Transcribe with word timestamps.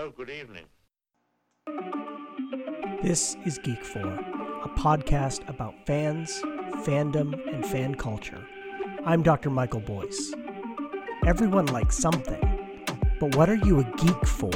Oh, 0.00 0.12
good 0.16 0.30
evening. 0.30 0.66
This 3.02 3.36
is 3.44 3.58
Geek 3.58 3.84
For, 3.84 4.06
a 4.06 4.68
podcast 4.78 5.48
about 5.48 5.74
fans, 5.86 6.30
fandom, 6.86 7.34
and 7.52 7.66
fan 7.66 7.96
culture. 7.96 8.46
I'm 9.04 9.24
Dr. 9.24 9.50
Michael 9.50 9.80
Boyce. 9.80 10.32
Everyone 11.26 11.66
likes 11.66 11.98
something, 11.98 12.84
but 13.18 13.34
what 13.34 13.50
are 13.50 13.56
you 13.56 13.80
a 13.80 13.84
geek 13.96 14.24
for? 14.24 14.52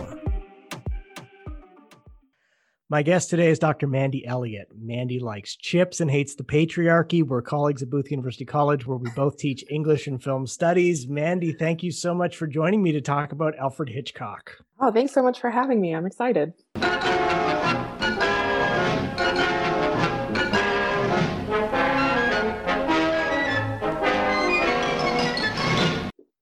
My 2.89 3.03
guest 3.03 3.31
today 3.31 3.49
is 3.49 3.59
Dr. 3.59 3.89
Mandy 3.89 4.25
Elliott. 4.25 4.69
Mandy 4.79 5.19
likes 5.19 5.57
chips 5.57 6.01
and 6.01 6.11
hates 6.11 6.37
the 6.37 6.45
patriarchy. 6.45 7.27
We're 7.27 7.43
colleagues 7.43 7.83
at 7.83 7.91
Booth 7.91 8.13
University 8.13 8.45
College, 8.45 8.87
where 8.87 8.99
we 8.99 9.11
both 9.17 9.39
teach 9.39 9.65
English 9.71 10.07
and 10.07 10.23
film 10.23 10.47
studies. 10.47 11.09
Mandy, 11.09 11.53
thank 11.53 11.83
you 11.83 11.91
so 11.91 12.15
much 12.15 12.37
for 12.37 12.47
joining 12.47 12.81
me 12.81 12.93
to 12.93 13.01
talk 13.01 13.33
about 13.33 13.57
Alfred 13.59 13.89
Hitchcock. 13.89 14.59
Oh, 14.85 14.91
thanks 14.91 15.13
so 15.13 15.23
much 15.23 15.41
for 15.41 15.49
having 15.49 15.81
me. 15.81 15.95
I'm 15.95 16.07
excited. 16.07 16.55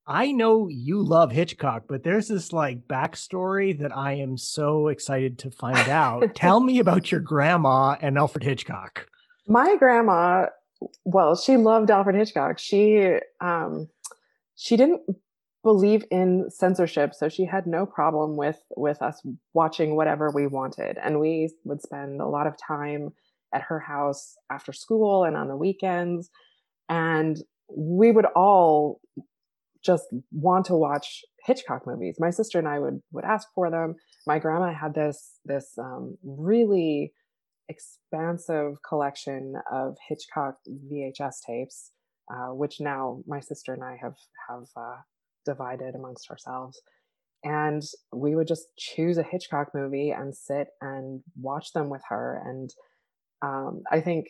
I 0.07 0.33
know 0.33 0.69
you 0.69 1.03
love 1.03 1.33
Hitchcock, 1.33 1.85
but 1.87 2.03
there's 2.03 2.29
this 2.29 2.51
like 2.51 2.89
backstory 2.89 3.79
that 3.79 3.95
I 3.95 4.15
am 4.15 4.39
so 4.39 4.89
excited 4.89 5.39
to 5.41 5.51
find 5.51 5.91
out. 5.91 6.35
Tell 6.35 6.61
me 6.61 6.79
about 6.79 7.13
your 7.13 7.21
grandma 7.21 7.97
and 8.01 8.17
Alfred 8.17 8.43
Hitchcock. 8.43 9.07
My 9.47 9.77
grandma, 9.77 10.47
well, 11.05 11.37
she 11.37 11.59
loved 11.59 11.91
Alfred 11.91 12.17
Hitchcock. 12.17 12.59
She 12.59 13.19
um 13.43 13.91
she 14.57 14.79
didn't 14.79 15.03
believe 15.63 16.05
in 16.11 16.47
censorship, 16.51 17.15
so 17.15 17.29
she 17.29 17.45
had 17.45 17.67
no 17.67 17.87
problem 17.87 18.37
with 18.37 18.61
with 18.77 19.03
us 19.03 19.21
watching 19.53 19.97
whatever 19.97 20.31
we 20.31 20.47
wanted. 20.47 20.97
And 21.03 21.21
we 21.21 21.53
would 21.65 21.83
spend 21.83 22.21
a 22.21 22.27
lot 22.29 22.47
of 22.47 22.55
time 22.57 23.11
at 23.55 23.63
her 23.63 23.81
house 23.81 24.37
after 24.51 24.73
school 24.73 25.25
and 25.25 25.37
on 25.37 25.49
the 25.49 25.57
weekends. 25.57 26.31
And 26.89 27.39
we 27.69 28.11
would 28.11 28.27
all 28.35 29.01
just 29.85 30.07
want 30.33 30.67
to 30.67 30.75
watch 30.75 31.23
Hitchcock 31.45 31.87
movies. 31.87 32.17
My 32.19 32.31
sister 32.31 32.59
and 32.59 32.69
I 32.69 32.79
would 32.79 33.01
would 33.13 33.25
ask 33.25 33.49
for 33.55 33.71
them. 33.71 33.97
My 34.27 34.39
grandma 34.39 34.73
had 34.73 34.95
this 34.95 35.39
this 35.45 35.73
um, 35.79 36.17
really 36.23 37.13
expansive 37.69 38.79
collection 38.87 39.55
of 39.71 39.97
Hitchcock 40.09 40.57
VHS 40.69 41.37
tapes, 41.47 41.93
uh, 42.33 42.49
which 42.49 42.81
now 42.81 43.23
my 43.27 43.41
sister 43.41 43.73
and 43.73 43.85
I 43.85 43.97
have 44.01 44.17
have 44.49 44.67
uh, 44.77 44.97
divided 45.45 45.95
amongst 45.95 46.31
ourselves. 46.31 46.81
And 47.43 47.83
we 48.13 48.35
would 48.35 48.47
just 48.47 48.67
choose 48.79 49.17
a 49.17 49.23
Hitchcock 49.23 49.69
movie 49.75 50.11
and 50.11 50.35
sit 50.35 50.69
and 50.81 51.23
watch 51.41 51.73
them 51.73 51.89
with 51.89 52.03
her. 52.09 52.43
And 52.45 52.71
um, 53.43 53.83
I 53.91 54.01
think 54.01 54.27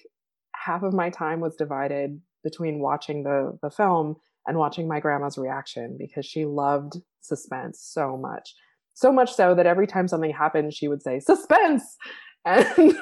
half 0.54 0.82
of 0.82 0.92
my 0.92 1.10
time 1.10 1.40
was 1.40 1.56
divided 1.56 2.20
between 2.44 2.78
watching 2.78 3.24
the 3.24 3.58
the 3.62 3.70
film 3.70 4.16
and 4.46 4.56
watching 4.56 4.88
my 4.88 5.00
grandma's 5.00 5.38
reaction 5.38 5.96
because 5.98 6.24
she 6.24 6.44
loved 6.44 6.94
suspense 7.20 7.80
so 7.82 8.16
much. 8.16 8.54
So 8.94 9.12
much 9.12 9.34
so 9.34 9.54
that 9.54 9.66
every 9.66 9.86
time 9.86 10.08
something 10.08 10.32
happened, 10.32 10.74
she 10.74 10.88
would 10.88 11.02
say, 11.02 11.20
suspense. 11.20 11.96
And, 12.46 12.96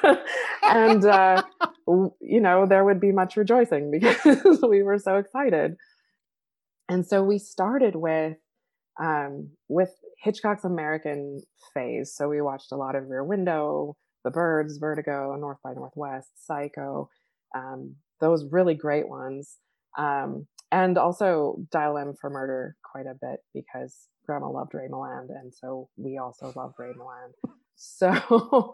and 0.63 1.05
uh, 1.05 1.43
you 1.87 2.41
know, 2.41 2.65
there 2.65 2.83
would 2.83 2.99
be 2.99 3.13
much 3.13 3.37
rejoicing 3.37 3.89
because 3.89 4.61
we 4.69 4.83
were 4.83 4.99
so 4.99 5.15
excited. 5.15 5.77
And 6.89 7.05
so 7.05 7.23
we 7.23 7.37
started 7.37 7.95
with 7.95 8.37
um, 8.99 9.51
with 9.69 9.91
Hitchcock's 10.21 10.65
American 10.65 11.41
phase. 11.73 12.13
So 12.13 12.27
we 12.27 12.41
watched 12.41 12.71
a 12.73 12.75
lot 12.75 12.95
of 12.95 13.07
Rear 13.07 13.23
Window, 13.23 13.95
The 14.25 14.31
Birds, 14.31 14.77
Vertigo, 14.77 15.35
North 15.39 15.59
by 15.63 15.73
Northwest, 15.73 16.45
Psycho, 16.45 17.09
um, 17.55 17.95
those 18.19 18.43
really 18.51 18.73
great 18.73 19.07
ones. 19.07 19.57
Um, 19.97 20.47
and 20.71 20.97
also 20.97 21.57
Dial 21.71 21.97
M 21.97 22.13
for 22.19 22.29
Murder 22.29 22.75
quite 22.83 23.05
a 23.05 23.15
bit 23.19 23.39
because 23.53 24.07
Grandma 24.25 24.49
loved 24.49 24.73
Ray 24.73 24.87
Milland, 24.87 25.29
and 25.29 25.53
so 25.53 25.89
we 25.97 26.17
also 26.17 26.53
love 26.55 26.73
Ray 26.77 26.93
Milland. 26.93 27.33
So 27.81 28.73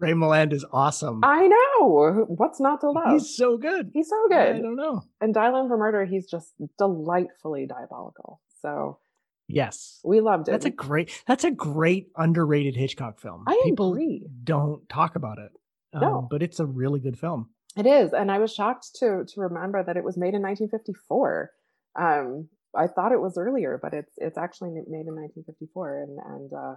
Ray 0.00 0.12
Milland 0.12 0.52
is 0.52 0.64
awesome. 0.72 1.20
I 1.22 1.46
know 1.46 2.24
what's 2.28 2.58
not 2.60 2.80
to 2.80 2.90
love. 2.90 3.12
He's 3.12 3.36
so 3.36 3.56
good. 3.58 3.90
He's 3.92 4.08
so 4.08 4.28
good. 4.28 4.56
I 4.56 4.60
don't 4.60 4.76
know. 4.76 5.02
And 5.20 5.34
Dial 5.34 5.56
M 5.56 5.68
for 5.68 5.76
Murder, 5.76 6.04
he's 6.06 6.26
just 6.26 6.54
delightfully 6.78 7.66
diabolical. 7.66 8.40
So 8.62 8.98
yes, 9.46 10.00
we 10.04 10.20
loved 10.20 10.48
it. 10.48 10.52
That's 10.52 10.64
a 10.64 10.70
great. 10.70 11.22
That's 11.26 11.44
a 11.44 11.50
great 11.50 12.08
underrated 12.16 12.76
Hitchcock 12.76 13.20
film. 13.20 13.44
I 13.46 13.60
People 13.64 13.92
agree. 13.92 14.26
don't 14.44 14.88
talk 14.88 15.16
about 15.16 15.38
it. 15.38 15.50
Um, 15.92 16.00
No. 16.00 16.28
but 16.30 16.42
it's 16.42 16.60
a 16.60 16.66
really 16.66 17.00
good 17.00 17.18
film. 17.18 17.50
It 17.76 17.86
is, 17.86 18.12
and 18.12 18.30
I 18.32 18.38
was 18.38 18.52
shocked 18.52 18.88
to 18.96 19.24
to 19.26 19.40
remember 19.40 19.82
that 19.84 19.96
it 19.96 20.04
was 20.04 20.16
made 20.16 20.34
in 20.34 20.42
1954. 20.42 21.50
Um, 21.98 22.48
I 22.74 22.86
thought 22.86 23.12
it 23.12 23.20
was 23.20 23.36
earlier, 23.36 23.78
but 23.82 23.92
it's 23.94 24.12
it's 24.16 24.38
actually 24.38 24.70
made 24.70 25.06
in 25.06 25.14
1954, 25.14 26.02
and 26.02 26.18
and 26.24 26.52
uh, 26.52 26.74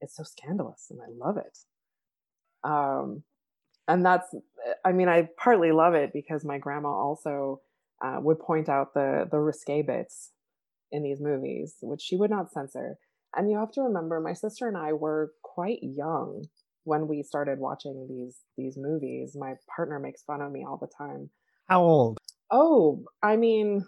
it's 0.00 0.16
so 0.16 0.22
scandalous, 0.24 0.86
and 0.90 1.00
I 1.00 1.06
love 1.16 1.36
it. 1.36 1.56
Um, 2.64 3.22
and 3.86 4.04
that's, 4.04 4.34
I 4.84 4.92
mean, 4.92 5.08
I 5.08 5.28
partly 5.36 5.72
love 5.72 5.94
it 5.94 6.12
because 6.12 6.44
my 6.44 6.58
grandma 6.58 6.88
also 6.88 7.60
uh, 8.02 8.18
would 8.20 8.40
point 8.40 8.68
out 8.68 8.94
the 8.94 9.28
the 9.30 9.38
risque 9.38 9.82
bits 9.82 10.30
in 10.90 11.02
these 11.02 11.20
movies, 11.20 11.76
which 11.82 12.00
she 12.02 12.16
would 12.16 12.30
not 12.30 12.52
censor. 12.52 12.96
And 13.36 13.50
you 13.50 13.58
have 13.58 13.72
to 13.72 13.82
remember, 13.82 14.20
my 14.20 14.32
sister 14.32 14.68
and 14.68 14.76
I 14.76 14.92
were 14.92 15.32
quite 15.42 15.80
young 15.82 16.46
when 16.84 17.08
we 17.08 17.22
started 17.22 17.58
watching 17.58 18.06
these 18.08 18.38
these 18.56 18.76
movies. 18.76 19.36
My 19.38 19.54
partner 19.74 19.98
makes 19.98 20.22
fun 20.22 20.40
of 20.40 20.52
me 20.52 20.64
all 20.66 20.78
the 20.78 20.88
time. 20.96 21.30
How 21.68 21.82
old? 21.82 22.18
Oh, 22.50 23.04
I 23.22 23.36
mean, 23.36 23.84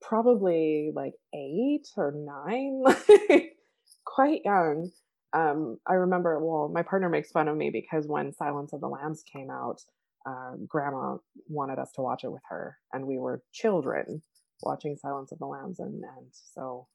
probably 0.00 0.92
like 0.94 1.14
eight 1.34 1.88
or 1.96 2.12
nine, 2.12 2.84
quite 4.04 4.42
young. 4.44 4.90
Um, 5.32 5.78
I 5.86 5.94
remember. 5.94 6.38
Well, 6.38 6.68
my 6.68 6.82
partner 6.82 7.08
makes 7.08 7.30
fun 7.30 7.48
of 7.48 7.56
me 7.56 7.70
because 7.70 8.06
when 8.06 8.32
Silence 8.32 8.72
of 8.72 8.80
the 8.80 8.88
Lambs 8.88 9.22
came 9.30 9.50
out, 9.50 9.80
uh, 10.26 10.52
Grandma 10.66 11.16
wanted 11.48 11.78
us 11.78 11.92
to 11.92 12.02
watch 12.02 12.24
it 12.24 12.32
with 12.32 12.42
her, 12.48 12.78
and 12.92 13.06
we 13.06 13.18
were 13.18 13.42
children 13.52 14.22
watching 14.62 14.96
Silence 14.96 15.30
of 15.32 15.38
the 15.38 15.46
Lambs, 15.46 15.78
and 15.80 16.02
and 16.02 16.26
so 16.32 16.86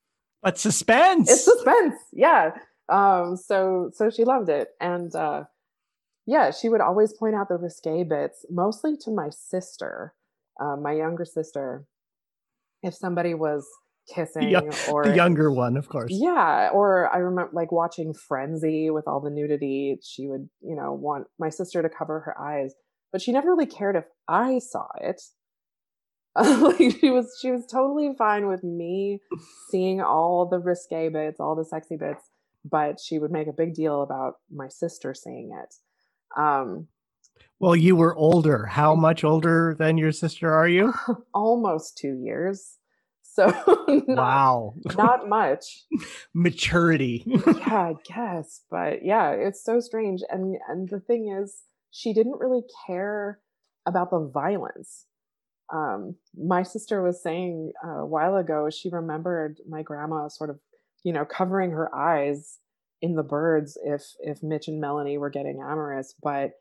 But 0.41 0.57
suspense. 0.57 1.29
it's 1.29 1.45
suspense 1.45 1.95
yeah 2.11 2.51
um 2.89 3.38
so 3.38 3.89
so 3.93 4.09
she 4.09 4.25
loved 4.25 4.49
it 4.49 4.67
and 4.81 5.16
uh 5.16 5.43
yeah 6.25 6.51
she 6.51 6.67
would 6.67 6.81
always 6.81 7.13
point 7.13 7.33
out 7.33 7.47
the 7.47 7.55
risque 7.55 8.03
bits 8.03 8.45
mostly 8.49 8.97
to 8.97 9.09
my 9.09 9.29
sister 9.29 10.13
uh, 10.59 10.75
my 10.75 10.91
younger 10.91 11.23
sister 11.23 11.85
if 12.81 12.93
somebody 12.93 13.33
was 13.33 13.66
kissing 14.14 14.56
or 14.90 15.03
the 15.06 15.16
younger 15.16 15.52
one, 15.52 15.78
of 15.78 15.88
course. 15.88 16.12
yeah 16.12 16.69
or 16.74 17.14
i 17.14 17.18
remember 17.18 17.50
like 17.53 17.72
watching 17.72 18.14
frenzy 18.14 18.90
with 18.90 19.08
all 19.08 19.22
the 19.22 19.30
nudity 19.30 19.97
she 20.03 20.28
would 20.28 20.50
you 20.62 20.75
know 20.75 20.91
want 20.91 21.25
my 21.40 21.50
sister 21.50 21.81
to 21.81 21.90
cover 21.90 22.19
her 22.19 22.40
eyes 22.40 22.74
but 23.12 23.22
she 23.22 23.31
never 23.31 23.50
really 23.50 23.66
cared 23.66 23.96
if 23.96 24.06
i 24.28 24.59
saw 24.59 24.88
it 25.00 25.22
like 26.36 26.78
she 27.00 27.09
was 27.09 27.38
she 27.41 27.52
was 27.52 27.66
totally 27.66 28.12
fine 28.18 28.47
with 28.47 28.64
me 28.64 29.19
seeing 29.69 30.02
all 30.02 30.47
the 30.50 30.59
risque 30.59 31.08
bits 31.09 31.40
all 31.40 31.56
the 31.56 31.64
sexy 31.64 31.96
bits 31.96 32.30
but 32.66 33.00
she 33.00 33.20
would 33.20 33.31
make 33.31 33.47
a 33.47 33.53
big 33.53 33.74
deal 33.74 34.02
about 34.02 34.35
my 34.52 34.68
sister 34.68 35.14
seeing 35.14 35.52
it 35.64 35.75
um 36.40 36.88
Well, 37.59 37.75
you 37.75 37.96
were 37.96 38.16
older. 38.16 38.66
How 38.66 38.96
much 38.96 39.24
older 39.24 39.75
than 39.78 39.97
your 39.97 40.12
sister 40.12 40.52
are 40.52 40.68
you? 40.68 40.94
almost 41.34 41.97
two 41.97 42.16
years 42.22 42.78
so 43.33 43.47
not, 43.88 44.07
wow. 44.07 44.73
not 44.95 45.27
much 45.27 45.85
Maturity. 46.33 47.23
yeah, 47.27 47.91
I 47.91 47.95
guess. 48.05 48.61
But 48.69 49.03
yeah, 49.03 49.31
it's 49.31 49.63
so 49.63 49.79
strange. 49.79 50.22
And 50.29 50.58
and 50.67 50.87
the 50.90 50.99
thing 50.99 51.35
is, 51.41 51.63
she 51.91 52.13
didn't 52.13 52.40
really 52.40 52.63
care 52.85 53.40
about 53.87 54.11
the 54.11 54.29
violence. 54.34 55.05
Um, 55.73 56.16
my 56.37 56.61
sister 56.63 57.02
was 57.02 57.23
saying 57.23 57.72
uh, 57.84 58.02
a 58.02 58.05
while 58.05 58.35
ago 58.35 58.69
she 58.69 58.90
remembered 58.90 59.58
my 59.67 59.81
grandma 59.81 60.28
sort 60.28 60.49
of, 60.52 60.59
you 61.03 61.11
know, 61.11 61.25
covering 61.25 61.72
her 61.72 61.93
eyes 61.96 62.59
in 63.02 63.16
the 63.16 63.23
birds 63.23 63.78
if 63.84 64.03
if 64.19 64.43
Mitch 64.43 64.67
and 64.67 64.79
Melanie 64.79 65.17
were 65.17 65.31
getting 65.31 65.59
amorous. 65.61 66.13
But 66.22 66.52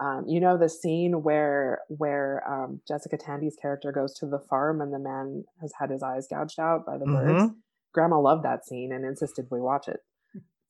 um, 0.00 0.24
you 0.26 0.40
know 0.40 0.56
the 0.56 0.68
scene 0.68 1.22
where 1.22 1.80
where 1.88 2.42
um, 2.50 2.80
Jessica 2.88 3.16
Tandy's 3.18 3.56
character 3.60 3.92
goes 3.92 4.14
to 4.14 4.26
the 4.26 4.38
farm 4.38 4.80
and 4.80 4.92
the 4.92 4.98
man 4.98 5.44
has 5.60 5.72
had 5.78 5.90
his 5.90 6.02
eyes 6.02 6.26
gouged 6.28 6.58
out 6.58 6.86
by 6.86 6.96
the 6.98 7.04
birds. 7.04 7.42
Mhm. 7.44 7.54
Grandma 7.92 8.18
loved 8.18 8.44
that 8.44 8.64
scene 8.66 8.92
and 8.92 9.04
insisted 9.04 9.46
we 9.50 9.60
watch 9.60 9.88
it 9.88 10.00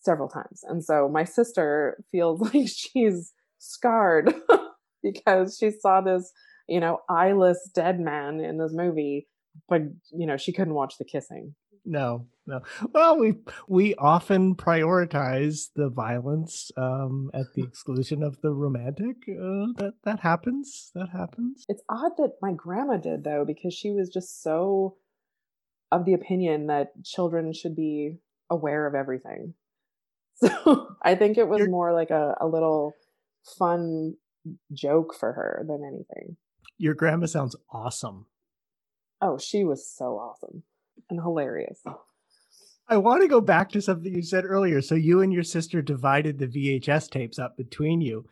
several 0.01 0.29
times. 0.29 0.63
And 0.65 0.85
so 0.85 1.09
my 1.09 1.25
sister 1.25 2.03
feels 2.11 2.41
like 2.55 2.69
she's 2.69 3.33
scarred 3.59 4.35
because 5.03 5.57
she 5.59 5.71
saw 5.71 6.01
this, 6.01 6.33
you 6.69 6.81
know, 6.81 7.01
eyeless 7.09 7.71
dead 7.75 8.01
man 8.01 8.41
in 8.41 8.59
this 8.59 8.73
movie, 8.75 9.29
but 9.69 9.83
you 10.11 10.27
know, 10.27 10.37
she 10.37 10.53
couldn't 10.53 10.75
watch 10.75 10.95
the 10.99 11.05
kissing. 11.05 11.55
No, 11.85 12.27
no. 12.47 12.61
Well, 12.93 13.19
we 13.19 13.35
we 13.69 13.95
often 13.95 14.55
prioritize 14.55 15.69
the 15.75 15.89
violence 15.89 16.71
um, 16.77 17.31
at 17.35 17.47
the 17.55 17.63
exclusion 17.69 18.23
of 18.23 18.41
the 18.43 18.53
romantic. 18.53 19.17
Uh, 19.29 19.73
that 19.79 19.95
that 20.05 20.21
happens. 20.21 20.91
That 20.95 21.11
happens. 21.11 21.65
It's 21.69 21.83
odd 21.89 22.13
that 22.19 22.35
my 22.43 22.53
grandma 22.53 22.97
did 22.97 23.25
though, 23.25 23.45
because 23.47 23.75
she 23.75 23.91
was 23.93 24.09
just 24.09 24.43
so 24.43 24.97
of 25.93 26.05
the 26.05 26.15
opinion 26.15 26.67
that 26.67 27.05
children 27.05 27.53
should 27.53 27.77
be 27.77 28.19
aware 28.51 28.87
of 28.87 28.95
everything. 28.95 29.55
So 30.43 30.97
I 31.03 31.17
think 31.17 31.37
it 31.37 31.47
was 31.47 31.59
You're... 31.59 31.69
more 31.69 31.93
like 31.93 32.09
a, 32.09 32.35
a 32.41 32.47
little 32.47 32.95
fun 33.59 34.15
joke 34.73 35.15
for 35.15 35.35
her 35.35 35.67
than 35.69 35.85
anything. 35.87 36.39
Your 36.79 36.95
grandma 36.95 37.27
sounds 37.27 37.57
awesome. 37.71 38.25
Oh, 39.21 39.37
she 39.37 39.65
was 39.65 39.87
so 39.87 40.17
awesome 40.17 40.63
and 41.09 41.21
hilarious. 41.21 41.81
I 42.91 42.97
want 42.97 43.23
to 43.23 43.29
go 43.29 43.41
back 43.41 43.71
to 43.71 43.81
something 43.81 44.13
you 44.13 44.23
said 44.23 44.45
earlier. 44.45 44.83
So 44.83 44.97
you 44.97 45.21
and 45.21 45.33
your 45.33 45.45
sister 45.45 45.81
divided 45.81 46.39
the 46.39 46.49
VHS 46.49 47.09
tapes 47.09 47.39
up 47.39 47.57
between 47.57 48.01
you. 48.01 48.27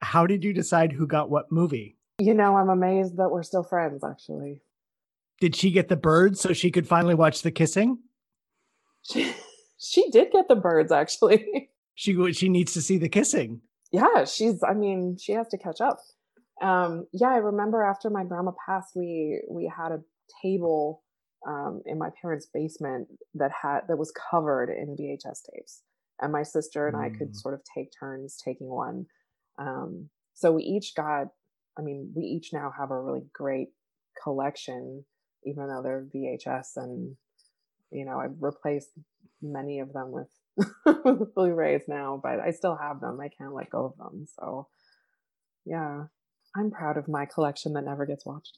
How 0.00 0.28
did 0.28 0.44
you 0.44 0.52
decide 0.52 0.92
who 0.92 1.08
got 1.08 1.28
what 1.28 1.50
movie? 1.50 1.96
You 2.20 2.32
know, 2.32 2.56
I'm 2.56 2.68
amazed 2.68 3.16
that 3.16 3.30
we're 3.30 3.42
still 3.42 3.64
friends 3.64 4.04
actually. 4.04 4.62
Did 5.40 5.56
she 5.56 5.72
get 5.72 5.88
the 5.88 5.96
birds 5.96 6.40
so 6.40 6.52
she 6.52 6.70
could 6.70 6.86
finally 6.86 7.14
watch 7.14 7.42
the 7.42 7.50
kissing? 7.50 7.98
She, 9.02 9.34
she 9.78 10.08
did 10.10 10.30
get 10.30 10.48
the 10.48 10.56
birds 10.56 10.92
actually. 10.92 11.70
She 11.98 12.32
she 12.32 12.50
needs 12.50 12.74
to 12.74 12.82
see 12.82 12.98
the 12.98 13.08
kissing. 13.08 13.62
Yeah, 13.90 14.26
she's 14.26 14.62
I 14.62 14.74
mean, 14.74 15.16
she 15.18 15.32
has 15.32 15.48
to 15.48 15.56
catch 15.58 15.80
up. 15.80 15.98
Um 16.60 17.06
yeah, 17.12 17.30
I 17.30 17.38
remember 17.38 17.82
after 17.82 18.10
my 18.10 18.22
grandma 18.22 18.52
passed 18.66 18.94
we 18.94 19.40
we 19.50 19.72
had 19.74 19.92
a 19.92 20.02
table 20.42 21.02
um, 21.46 21.82
in 21.86 21.98
my 21.98 22.10
parents' 22.20 22.48
basement 22.52 23.08
that 23.34 23.52
had 23.62 23.80
that 23.88 23.98
was 23.98 24.12
covered 24.12 24.70
in 24.70 24.96
VHS 24.96 25.42
tapes, 25.52 25.82
and 26.20 26.32
my 26.32 26.42
sister 26.42 26.86
and 26.88 26.96
mm. 26.96 27.04
I 27.04 27.16
could 27.16 27.32
mm. 27.32 27.36
sort 27.36 27.54
of 27.54 27.62
take 27.74 27.92
turns 27.98 28.36
taking 28.42 28.68
one. 28.68 29.06
Um, 29.58 30.10
so 30.34 30.52
we 30.52 30.62
each 30.62 30.94
got, 30.94 31.28
I 31.78 31.82
mean, 31.82 32.12
we 32.14 32.24
each 32.24 32.52
now 32.52 32.72
have 32.78 32.90
a 32.90 33.00
really 33.00 33.24
great 33.32 33.68
collection, 34.22 35.04
even 35.44 35.68
though 35.68 35.82
they're 35.82 36.06
VHS, 36.14 36.76
and 36.76 37.16
you 37.90 38.04
know, 38.04 38.18
I've 38.18 38.36
replaced 38.40 38.90
many 39.40 39.80
of 39.80 39.92
them 39.92 40.10
with 40.10 40.28
with 41.04 41.34
Blu-rays 41.34 41.82
now, 41.86 42.20
but 42.22 42.40
I 42.40 42.50
still 42.50 42.76
have 42.76 43.00
them. 43.00 43.20
I 43.20 43.28
can't 43.28 43.54
let 43.54 43.70
go 43.70 43.84
of 43.84 43.96
them. 43.98 44.26
So, 44.40 44.68
yeah, 45.64 46.04
I'm 46.56 46.70
proud 46.70 46.96
of 46.96 47.08
my 47.08 47.26
collection 47.26 47.74
that 47.74 47.84
never 47.84 48.06
gets 48.06 48.24
watched 48.24 48.56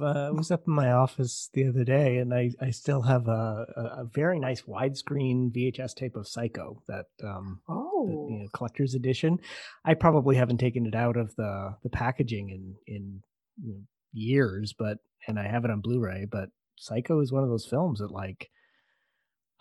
uh, 0.00 0.28
I 0.28 0.30
was 0.30 0.50
up 0.50 0.64
in 0.66 0.74
my 0.74 0.92
office 0.92 1.50
the 1.52 1.68
other 1.68 1.84
day, 1.84 2.18
and 2.18 2.34
I, 2.34 2.50
I 2.60 2.70
still 2.70 3.02
have 3.02 3.28
a, 3.28 3.66
a, 3.76 3.82
a 4.00 4.04
very 4.12 4.40
nice 4.40 4.62
widescreen 4.62 5.54
VHS 5.54 5.94
tape 5.94 6.16
of 6.16 6.26
Psycho 6.26 6.82
that 6.88 7.06
um 7.22 7.60
oh 7.68 8.06
the, 8.06 8.32
you 8.32 8.38
know, 8.40 8.48
collector's 8.52 8.94
edition. 8.94 9.38
I 9.84 9.94
probably 9.94 10.36
haven't 10.36 10.58
taken 10.58 10.86
it 10.86 10.94
out 10.94 11.16
of 11.16 11.34
the 11.36 11.76
the 11.82 11.90
packaging 11.90 12.50
in 12.50 12.74
in 12.86 13.22
you 13.62 13.74
know, 13.74 13.80
years, 14.12 14.74
but 14.76 14.98
and 15.28 15.38
I 15.38 15.46
have 15.46 15.64
it 15.64 15.70
on 15.70 15.80
Blu-ray. 15.80 16.26
But 16.30 16.48
Psycho 16.76 17.20
is 17.20 17.32
one 17.32 17.44
of 17.44 17.50
those 17.50 17.66
films 17.66 18.00
that 18.00 18.10
like 18.10 18.50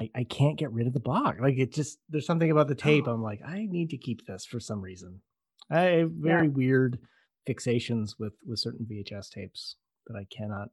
I, 0.01 0.09
I 0.15 0.23
can't 0.23 0.57
get 0.57 0.71
rid 0.71 0.87
of 0.87 0.93
the 0.93 0.99
box. 0.99 1.39
Like 1.39 1.57
it 1.57 1.73
just 1.73 1.99
there's 2.09 2.25
something 2.25 2.49
about 2.49 2.67
the 2.67 2.75
tape. 2.75 3.07
I'm 3.07 3.21
like 3.21 3.41
I 3.45 3.67
need 3.69 3.91
to 3.91 3.97
keep 3.97 4.25
this 4.25 4.45
for 4.45 4.59
some 4.59 4.81
reason. 4.81 5.21
I 5.69 5.81
have 5.81 6.11
very 6.11 6.47
yeah. 6.47 6.53
weird 6.53 6.99
fixations 7.47 8.15
with 8.17 8.33
with 8.47 8.59
certain 8.59 8.87
VHS 8.89 9.29
tapes 9.29 9.75
that 10.07 10.17
I 10.17 10.25
cannot 10.35 10.69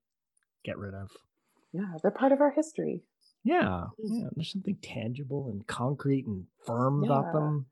get 0.65 0.79
rid 0.79 0.95
of. 0.95 1.11
Yeah, 1.73 1.95
they're 2.03 2.11
part 2.11 2.33
of 2.33 2.41
our 2.41 2.51
history. 2.51 3.05
Yeah, 3.45 3.63
mm-hmm. 3.63 4.21
yeah. 4.21 4.29
There's 4.35 4.53
something 4.53 4.79
tangible 4.83 5.49
and 5.51 5.67
concrete 5.67 6.27
and 6.27 6.45
firm 6.67 7.03
yeah. 7.03 7.11
about 7.11 7.33
them. 7.33 7.67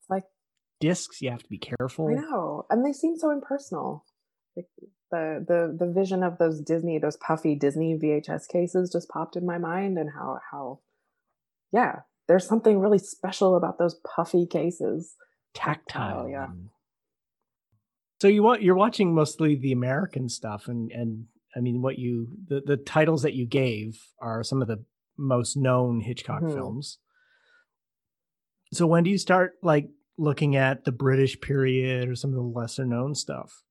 It's 0.00 0.10
like 0.10 0.24
discs. 0.80 1.22
You 1.22 1.30
have 1.30 1.42
to 1.42 1.48
be 1.48 1.58
careful. 1.58 2.08
I 2.08 2.20
know, 2.20 2.66
and 2.70 2.84
they 2.84 2.92
seem 2.92 3.16
so 3.16 3.30
impersonal. 3.30 4.04
Like 4.56 4.66
the 5.10 5.44
the 5.46 5.86
the 5.86 5.92
vision 5.92 6.22
of 6.22 6.38
those 6.38 6.60
Disney, 6.60 6.98
those 6.98 7.16
puffy 7.16 7.54
Disney 7.54 7.98
VHS 7.98 8.48
cases, 8.48 8.90
just 8.92 9.08
popped 9.08 9.36
in 9.36 9.46
my 9.46 9.58
mind, 9.58 9.98
and 9.98 10.10
how 10.14 10.38
how, 10.50 10.80
yeah, 11.72 12.00
there's 12.28 12.46
something 12.46 12.78
really 12.78 12.98
special 12.98 13.56
about 13.56 13.78
those 13.78 14.00
puffy 14.16 14.46
cases. 14.46 15.14
Tactile, 15.54 16.24
oh, 16.24 16.26
yeah. 16.26 16.48
So 18.24 18.28
you 18.28 18.42
want 18.42 18.62
you're 18.62 18.74
watching 18.74 19.14
mostly 19.14 19.54
the 19.54 19.72
American 19.72 20.30
stuff, 20.30 20.66
and 20.66 20.90
and 20.90 21.26
I 21.54 21.60
mean, 21.60 21.82
what 21.82 21.98
you 21.98 22.28
the 22.48 22.62
the 22.64 22.78
titles 22.78 23.20
that 23.20 23.34
you 23.34 23.44
gave 23.46 24.00
are 24.18 24.42
some 24.42 24.62
of 24.62 24.66
the 24.66 24.82
most 25.18 25.58
known 25.58 26.00
Hitchcock 26.00 26.40
mm-hmm. 26.40 26.54
films. 26.54 27.00
So 28.72 28.86
when 28.86 29.04
do 29.04 29.10
you 29.10 29.18
start 29.18 29.56
like 29.62 29.90
looking 30.16 30.56
at 30.56 30.86
the 30.86 30.90
British 30.90 31.38
period 31.38 32.08
or 32.08 32.14
some 32.14 32.30
of 32.30 32.36
the 32.36 32.40
lesser 32.40 32.86
known 32.86 33.14
stuff? 33.14 33.62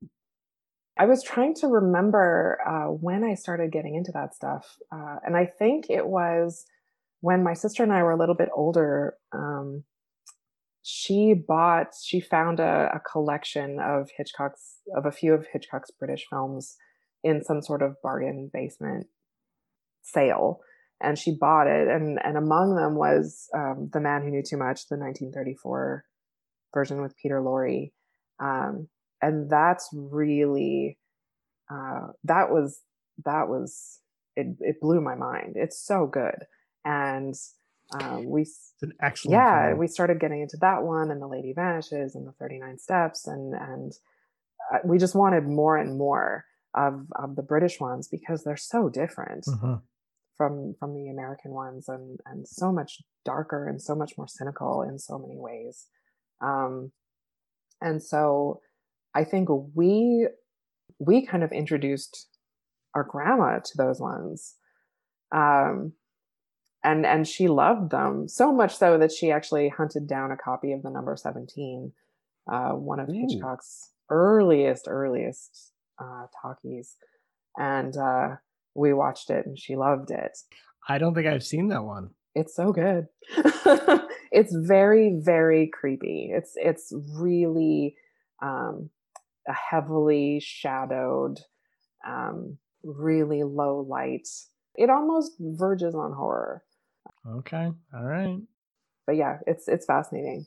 I 1.00 1.06
was 1.06 1.24
trying 1.24 1.56
to 1.56 1.68
remember 1.68 2.60
uh, 2.64 2.92
when 2.92 3.24
I 3.24 3.34
started 3.34 3.72
getting 3.72 3.96
into 3.96 4.12
that 4.12 4.36
stuff, 4.36 4.78
uh, 4.92 5.16
and 5.26 5.36
I 5.36 5.48
think 5.48 5.90
it 5.90 6.06
was 6.06 6.68
when 7.22 7.42
my 7.42 7.56
sister 7.56 7.82
and 7.82 7.92
I 7.92 8.04
were 8.04 8.12
a 8.12 8.20
little 8.20 8.36
bit 8.36 8.50
older. 8.54 9.16
Um, 9.32 9.84
she 10.84 11.34
bought 11.34 11.94
she 12.04 12.20
found 12.20 12.60
a, 12.60 12.92
a, 12.94 13.00
collection 13.00 13.80
of 13.80 14.10
hitchcock's 14.18 14.80
of 14.96 15.06
a 15.06 15.12
few 15.12 15.34
of 15.34 15.48
hitchcock's 15.52 15.92
british 15.92 16.26
films 16.30 16.76
in 17.24 17.42
some 17.42 17.62
sort 17.62 17.82
of 17.82 17.96
bargain 18.04 18.50
basement 18.54 19.08
sale. 20.02 20.60
And 21.02 21.18
she 21.18 21.36
bought 21.36 21.68
it 21.68 21.88
and 21.88 22.20
and 22.24 22.38
among 22.38 22.76
them 22.76 22.96
was 22.96 23.48
um, 23.56 23.90
the 23.92 24.00
man 24.00 24.22
who 24.22 24.30
knew 24.30 24.44
too 24.44 24.58
much 24.58 24.88
the 24.88 24.98
1934 24.98 26.06
version 26.74 27.02
with 27.02 27.18
peter 27.18 27.42
lorre. 27.42 27.92
Um, 28.40 28.88
and 29.22 29.50
that's 29.50 29.90
really 29.94 30.98
uh, 31.72 32.08
that 32.26 32.52
was 32.52 32.82
that 33.26 33.48
was 33.48 34.00
it, 34.36 34.48
it 34.60 34.82
blew 34.82 35.00
my 35.00 35.16
mind. 35.16 35.54
It's 35.56 35.80
so 35.80 36.08
good. 36.08 36.46
And 36.86 37.36
um, 37.92 38.26
we 38.26 38.42
it's 38.42 38.74
an 38.82 38.94
excellent 39.02 39.34
yeah 39.34 39.68
film. 39.68 39.80
we 39.80 39.88
started 39.88 40.20
getting 40.20 40.42
into 40.42 40.58
that 40.62 40.84
one 40.84 41.12
and 41.12 41.22
the 41.22 41.28
lady 41.28 41.54
vanishes 41.54 42.16
and 42.16 42.28
the 42.28 42.32
39 42.34 42.80
steps 42.80 43.28
and 43.28 43.54
and 43.54 43.94
uh, 44.74 44.80
we 44.86 44.98
just 44.98 45.16
wanted 45.16 45.44
more 45.46 45.78
and 45.78 45.98
more 45.98 46.46
of 46.76 47.06
of 47.16 47.36
the 47.36 47.44
british 47.44 47.80
ones 47.80 48.08
because 48.08 48.44
they're 48.44 48.58
so 48.58 48.90
different 48.90 49.46
mm-hmm. 49.46 49.76
from 50.36 50.74
from 50.80 50.94
the 50.96 51.10
american 51.10 51.52
ones 51.52 51.88
and 51.88 52.20
and 52.26 52.48
so 52.48 52.72
much 52.72 53.02
darker 53.26 53.68
and 53.68 53.82
so 53.82 53.96
much 53.96 54.14
more 54.18 54.28
cynical 54.28 54.82
in 54.82 54.98
so 54.98 55.18
many 55.20 55.38
ways 55.38 55.88
um 56.42 56.92
and 57.82 58.02
so 58.02 58.60
i 59.14 59.24
think 59.24 59.50
we 59.76 60.28
we 61.00 61.26
kind 61.26 61.44
of 61.44 61.52
introduced 61.52 62.28
our 62.96 63.04
grandma 63.04 63.60
to 63.60 63.78
those 63.78 64.00
ones 64.00 64.56
um 65.32 65.94
and 66.84 67.06
and 67.06 67.28
she 67.28 67.48
loved 67.48 67.92
them 67.92 68.28
so 68.28 68.52
much 68.52 68.76
so 68.76 68.98
that 68.98 69.12
she 69.12 69.32
actually 69.32 69.70
hunted 69.70 70.08
down 70.08 70.32
a 70.32 70.38
copy 70.38 70.72
of 70.74 70.84
the 70.84 70.90
number 70.90 71.16
17 71.16 71.92
uh, 72.52 72.72
one 72.72 73.00
of 73.00 73.10
Ooh. 73.10 73.14
hitchcock's 73.14 73.92
earliest 74.10 74.88
earliest 74.88 75.72
uh, 76.00 76.26
talkies. 76.42 76.96
And 77.58 77.96
uh, 77.96 78.36
we 78.76 78.94
watched 78.94 79.30
it 79.30 79.46
and 79.46 79.58
she 79.58 79.76
loved 79.76 80.12
it. 80.12 80.38
I 80.90 80.98
don't 80.98 81.14
think 81.14 81.28
i've 81.28 81.44
seen 81.44 81.70
that 81.70 81.84
one. 81.84 82.10
It's 82.36 82.56
so 82.56 82.72
good. 82.72 83.08
It's 84.34 84.54
very 84.56 85.20
very 85.20 85.68
creepy. 85.72 86.32
It's 86.34 86.54
it's 86.56 86.92
really 87.16 87.96
um, 88.42 88.90
a 89.48 89.54
heavily 89.54 90.42
shadowed 90.44 91.40
um, 92.06 92.58
really 92.84 93.44
low 93.44 93.86
light. 93.88 94.28
It 94.76 94.90
almost 94.90 95.34
verges 95.40 95.94
on 95.94 96.14
horror 96.14 96.64
Okay. 97.28 97.72
All 97.94 98.04
right. 98.04 98.40
But 99.06 99.16
yeah, 99.16 99.38
it's 99.48 99.68
it's 99.68 99.86
fascinating. 99.86 100.46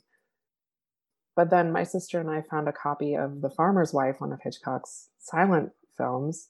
But 1.35 1.51
then 1.51 1.71
my 1.71 1.85
sister 1.85 2.19
and 2.19 2.31
I 2.31 2.43
found 2.51 2.67
a 2.67 2.73
copy 2.73 3.15
of 3.15 3.43
The 3.43 3.51
Farmer's 3.51 3.93
Wife, 3.93 4.17
one 4.21 4.33
of 4.33 4.41
Hitchcock's 4.43 5.11
silent 5.19 5.71
films, 5.97 6.49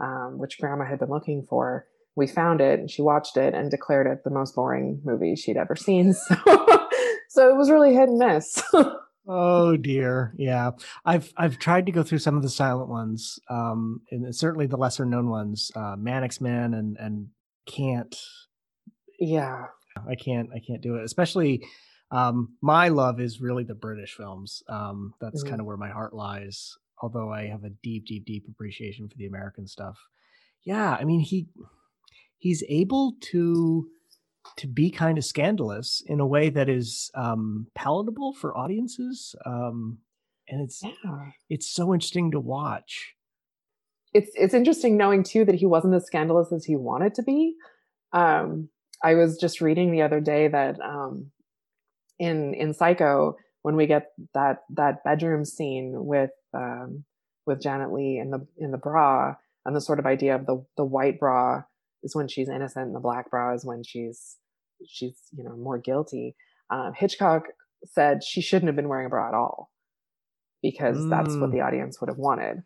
um, 0.00 0.38
which 0.38 0.58
Grandma 0.60 0.84
had 0.84 1.00
been 1.00 1.10
looking 1.10 1.44
for. 1.48 1.86
We 2.14 2.28
found 2.28 2.60
it 2.60 2.78
and 2.78 2.90
she 2.90 3.02
watched 3.02 3.36
it 3.36 3.54
and 3.54 3.70
declared 3.70 4.06
it 4.06 4.22
the 4.22 4.30
most 4.30 4.54
boring 4.54 5.00
movie 5.04 5.34
she'd 5.34 5.56
ever 5.56 5.76
seen. 5.76 6.14
So, 7.30 7.44
so 7.44 7.50
it 7.50 7.56
was 7.56 7.70
really 7.70 7.94
hit 7.94 8.08
and 8.08 8.18
miss. 8.18 8.62
oh 9.28 9.76
dear, 9.76 10.32
yeah. 10.36 10.70
I've 11.04 11.32
I've 11.36 11.58
tried 11.58 11.86
to 11.86 11.92
go 11.92 12.02
through 12.02 12.18
some 12.18 12.36
of 12.36 12.42
the 12.42 12.48
silent 12.48 12.88
ones, 12.88 13.38
um, 13.50 14.00
and 14.10 14.34
certainly 14.34 14.66
the 14.66 14.78
lesser 14.78 15.04
known 15.04 15.28
ones, 15.28 15.70
uh, 15.76 15.94
Manxman 15.96 16.76
and 16.76 16.96
and 16.98 17.28
can't 17.66 18.16
yeah 19.18 19.66
i 20.08 20.14
can't 20.14 20.48
i 20.54 20.60
can't 20.64 20.82
do 20.82 20.96
it 20.96 21.04
especially 21.04 21.66
um 22.10 22.56
my 22.62 22.88
love 22.88 23.20
is 23.20 23.40
really 23.40 23.64
the 23.64 23.74
british 23.74 24.14
films 24.14 24.62
um 24.68 25.14
that's 25.20 25.42
mm-hmm. 25.42 25.50
kind 25.50 25.60
of 25.60 25.66
where 25.66 25.76
my 25.76 25.90
heart 25.90 26.14
lies 26.14 26.76
although 27.02 27.32
i 27.32 27.46
have 27.46 27.64
a 27.64 27.70
deep 27.82 28.06
deep 28.06 28.24
deep 28.24 28.44
appreciation 28.48 29.08
for 29.08 29.16
the 29.16 29.26
american 29.26 29.66
stuff 29.66 29.98
yeah 30.64 30.96
i 31.00 31.04
mean 31.04 31.20
he 31.20 31.48
he's 32.38 32.62
able 32.68 33.14
to 33.20 33.88
to 34.56 34.66
be 34.66 34.90
kind 34.90 35.18
of 35.18 35.24
scandalous 35.24 36.02
in 36.06 36.20
a 36.20 36.26
way 36.26 36.50
that 36.50 36.68
is 36.68 37.10
um, 37.14 37.66
palatable 37.74 38.34
for 38.34 38.56
audiences. 38.56 39.34
Um, 39.44 39.98
and 40.48 40.62
it's 40.62 40.82
yeah. 40.82 41.30
it's 41.50 41.70
so 41.70 41.92
interesting 41.92 42.30
to 42.30 42.40
watch. 42.40 43.14
It's 44.14 44.30
it's 44.34 44.54
interesting 44.54 44.96
knowing 44.96 45.22
too 45.22 45.44
that 45.44 45.56
he 45.56 45.66
wasn't 45.66 45.94
as 45.94 46.06
scandalous 46.06 46.52
as 46.52 46.64
he 46.64 46.76
wanted 46.76 47.14
to 47.14 47.22
be. 47.22 47.54
Um, 48.12 48.70
I 49.02 49.14
was 49.14 49.38
just 49.38 49.60
reading 49.60 49.92
the 49.92 50.02
other 50.02 50.20
day 50.20 50.48
that 50.48 50.80
um, 50.80 51.30
in 52.18 52.54
in 52.54 52.74
Psycho, 52.74 53.36
when 53.62 53.76
we 53.76 53.86
get 53.86 54.08
that 54.34 54.62
that 54.70 55.04
bedroom 55.04 55.44
scene 55.44 55.92
with 55.94 56.30
um, 56.54 57.04
with 57.46 57.62
Janet 57.62 57.92
Leigh 57.92 58.18
in 58.18 58.30
the 58.30 58.46
in 58.58 58.70
the 58.70 58.78
bra 58.78 59.34
and 59.64 59.76
the 59.76 59.80
sort 59.80 59.98
of 59.98 60.06
idea 60.06 60.34
of 60.34 60.46
the 60.46 60.64
the 60.76 60.84
white 60.84 61.20
bra 61.20 61.62
is 62.02 62.14
when 62.14 62.28
she's 62.28 62.48
innocent 62.48 62.86
and 62.86 62.94
the 62.94 63.00
black 63.00 63.30
bra 63.30 63.54
is 63.54 63.64
when 63.64 63.82
she's 63.84 64.36
she's 64.86 65.16
you 65.36 65.44
know 65.44 65.56
more 65.56 65.78
guilty. 65.78 66.34
Um, 66.70 66.92
Hitchcock 66.94 67.44
said 67.84 68.24
she 68.24 68.40
shouldn't 68.40 68.68
have 68.68 68.76
been 68.76 68.88
wearing 68.88 69.06
a 69.06 69.10
bra 69.10 69.28
at 69.28 69.34
all 69.34 69.70
because 70.62 70.98
mm. 70.98 71.10
that's 71.10 71.34
what 71.36 71.50
mm. 71.50 71.52
the 71.52 71.60
audience 71.60 72.00
would 72.00 72.08
have 72.08 72.18
wanted. 72.18 72.62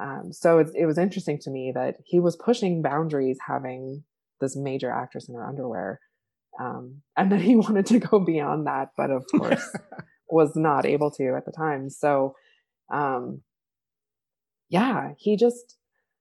Um, 0.00 0.32
so 0.32 0.58
it, 0.58 0.68
it 0.74 0.86
was 0.86 0.98
interesting 0.98 1.38
to 1.42 1.50
me 1.50 1.72
that 1.74 1.96
he 2.04 2.18
was 2.18 2.36
pushing 2.36 2.82
boundaries 2.82 3.38
having 3.46 4.02
this 4.40 4.56
major 4.56 4.90
actress 4.90 5.28
in 5.28 5.34
her 5.34 5.46
underwear 5.46 6.00
um, 6.60 7.02
and 7.16 7.32
then 7.32 7.40
he 7.40 7.56
wanted 7.64 7.86
to 7.86 7.98
go 7.98 8.18
beyond 8.18 8.66
that 8.66 8.90
but 8.96 9.10
of 9.10 9.24
course 9.30 9.70
was 10.28 10.52
not 10.56 10.84
able 10.84 11.10
to 11.12 11.34
at 11.36 11.44
the 11.44 11.52
time. 11.52 11.88
So 11.90 12.34
um, 12.92 13.42
yeah 14.68 15.12
he 15.18 15.36
just 15.36 15.76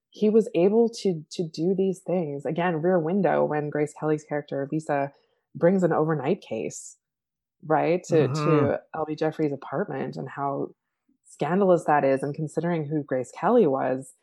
he 0.09 0.29
was 0.29 0.49
able 0.55 0.89
to 1.01 1.23
to 1.31 1.47
do 1.47 1.73
these 1.77 2.01
things. 2.05 2.45
Again 2.45 2.81
rear 2.81 2.99
window 2.99 3.43
when 3.43 3.69
grace 3.69 3.93
kelly's 3.99 4.23
character 4.23 4.67
lisa 4.71 5.11
brings 5.55 5.83
an 5.83 5.93
overnight 5.93 6.41
case 6.41 6.97
right 7.65 8.03
to 8.03 8.27
mm-hmm. 8.27 8.33
to 8.33 8.79
lb 8.95 9.17
jefferies 9.17 9.53
apartment 9.53 10.15
and 10.15 10.29
how 10.29 10.67
scandalous 11.25 11.85
that 11.85 12.03
is. 12.03 12.21
And 12.21 12.35
considering 12.35 12.87
who 12.87 13.03
grace 13.03 13.31
kelly 13.37 13.67
was 13.67 14.13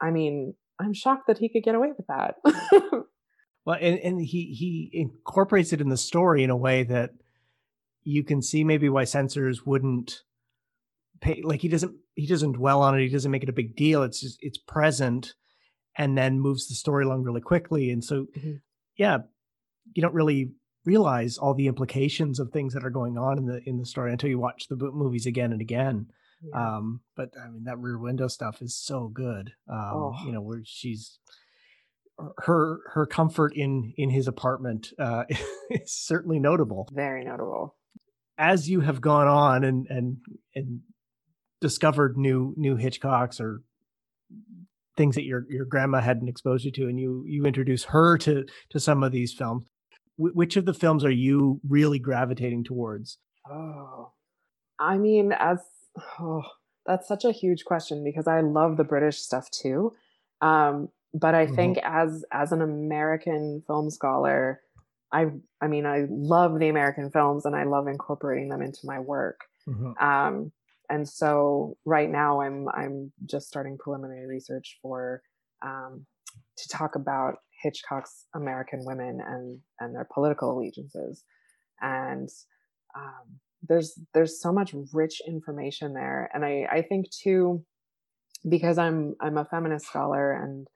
i 0.00 0.10
mean 0.10 0.54
i'm 0.80 0.94
shocked 0.94 1.26
that 1.28 1.38
he 1.38 1.48
could 1.48 1.62
get 1.62 1.74
away 1.74 1.92
with 1.96 2.06
that 2.08 2.36
Well, 3.64 3.78
and, 3.80 3.98
and 3.98 4.20
he 4.20 4.52
he 4.52 4.90
incorporates 4.92 5.72
it 5.72 5.80
in 5.80 5.88
the 5.88 5.96
story 5.96 6.42
in 6.42 6.50
a 6.50 6.56
way 6.56 6.82
that 6.84 7.10
you 8.02 8.24
can 8.24 8.42
see 8.42 8.64
maybe 8.64 8.88
why 8.88 9.04
censors 9.04 9.66
wouldn't 9.66 10.22
pay 11.20 11.42
like 11.44 11.60
he 11.60 11.68
doesn't 11.68 11.94
he 12.14 12.26
doesn't 12.26 12.52
dwell 12.52 12.82
on 12.82 12.98
it, 12.98 13.02
he 13.02 13.08
doesn't 13.08 13.30
make 13.30 13.42
it 13.42 13.48
a 13.48 13.54
big 13.54 13.76
deal. 13.76 14.02
It's 14.02 14.20
just 14.20 14.38
it's 14.40 14.58
present 14.58 15.34
and 15.96 16.16
then 16.16 16.40
moves 16.40 16.68
the 16.68 16.74
story 16.74 17.04
along 17.04 17.22
really 17.22 17.40
quickly. 17.40 17.90
And 17.90 18.02
so 18.02 18.26
mm-hmm. 18.36 18.54
yeah, 18.96 19.18
you 19.92 20.02
don't 20.02 20.14
really 20.14 20.52
realize 20.84 21.36
all 21.36 21.54
the 21.54 21.66
implications 21.66 22.40
of 22.40 22.50
things 22.50 22.72
that 22.74 22.84
are 22.84 22.90
going 22.90 23.18
on 23.18 23.38
in 23.38 23.46
the 23.46 23.60
in 23.66 23.78
the 23.78 23.86
story 23.86 24.12
until 24.12 24.30
you 24.30 24.38
watch 24.38 24.68
the 24.68 24.76
movies 24.76 25.26
again 25.26 25.52
and 25.52 25.60
again. 25.60 26.06
Yeah. 26.42 26.76
Um, 26.76 27.00
but 27.16 27.30
I 27.38 27.50
mean 27.50 27.64
that 27.64 27.78
rear 27.78 27.98
window 27.98 28.28
stuff 28.28 28.62
is 28.62 28.74
so 28.74 29.08
good. 29.08 29.52
Um, 29.68 29.92
oh. 29.94 30.16
you 30.24 30.32
know, 30.32 30.40
where 30.40 30.62
she's 30.64 31.18
her 32.38 32.80
her 32.92 33.06
comfort 33.06 33.52
in 33.54 33.92
in 33.96 34.10
his 34.10 34.28
apartment 34.28 34.92
uh, 34.98 35.24
is 35.70 35.92
certainly 35.92 36.38
notable. 36.38 36.88
Very 36.92 37.24
notable. 37.24 37.76
As 38.38 38.68
you 38.68 38.80
have 38.80 39.00
gone 39.00 39.28
on 39.28 39.64
and 39.64 39.86
and 39.88 40.18
and 40.54 40.80
discovered 41.60 42.16
new 42.16 42.54
new 42.56 42.76
Hitchcocks 42.76 43.40
or 43.40 43.62
things 44.96 45.14
that 45.14 45.24
your 45.24 45.46
your 45.48 45.64
grandma 45.64 46.00
hadn't 46.00 46.28
exposed 46.28 46.64
you 46.64 46.72
to, 46.72 46.88
and 46.88 46.98
you 46.98 47.24
you 47.26 47.44
introduce 47.44 47.84
her 47.84 48.18
to 48.18 48.44
to 48.70 48.80
some 48.80 49.02
of 49.02 49.12
these 49.12 49.32
films. 49.32 49.64
W- 50.18 50.34
which 50.34 50.56
of 50.56 50.64
the 50.64 50.74
films 50.74 51.04
are 51.04 51.10
you 51.10 51.60
really 51.68 51.98
gravitating 51.98 52.64
towards? 52.64 53.18
Oh, 53.50 54.12
I 54.78 54.98
mean, 54.98 55.32
as 55.32 55.60
oh, 56.18 56.42
that's 56.86 57.08
such 57.08 57.24
a 57.24 57.32
huge 57.32 57.64
question 57.64 58.02
because 58.04 58.26
I 58.26 58.40
love 58.40 58.76
the 58.76 58.84
British 58.84 59.18
stuff 59.18 59.50
too. 59.50 59.92
Um, 60.40 60.88
but 61.14 61.34
i 61.34 61.46
mm-hmm. 61.46 61.54
think 61.54 61.78
as 61.78 62.24
as 62.32 62.52
an 62.52 62.62
american 62.62 63.62
film 63.66 63.90
scholar 63.90 64.60
i 65.12 65.26
i 65.60 65.66
mean 65.66 65.86
i 65.86 66.06
love 66.08 66.58
the 66.58 66.68
american 66.68 67.10
films 67.10 67.44
and 67.44 67.56
i 67.56 67.64
love 67.64 67.88
incorporating 67.88 68.48
them 68.48 68.62
into 68.62 68.80
my 68.84 68.98
work 68.98 69.40
mm-hmm. 69.68 69.92
um 70.04 70.52
and 70.88 71.08
so 71.08 71.76
right 71.84 72.10
now 72.10 72.40
i'm 72.40 72.68
i'm 72.74 73.12
just 73.26 73.46
starting 73.46 73.76
preliminary 73.78 74.26
research 74.26 74.78
for 74.82 75.22
um 75.62 76.06
to 76.56 76.68
talk 76.68 76.94
about 76.94 77.36
hitchcock's 77.62 78.26
american 78.34 78.84
women 78.84 79.20
and 79.26 79.58
and 79.80 79.94
their 79.94 80.08
political 80.12 80.56
allegiances 80.56 81.24
and 81.80 82.28
um 82.94 83.40
there's 83.68 83.98
there's 84.14 84.40
so 84.40 84.52
much 84.52 84.74
rich 84.92 85.20
information 85.26 85.92
there 85.92 86.30
and 86.32 86.44
i 86.44 86.66
i 86.70 86.82
think 86.82 87.10
too 87.10 87.62
because 88.48 88.78
i'm 88.78 89.14
i'm 89.20 89.36
a 89.36 89.44
feminist 89.44 89.86
scholar 89.86 90.32
and 90.32 90.66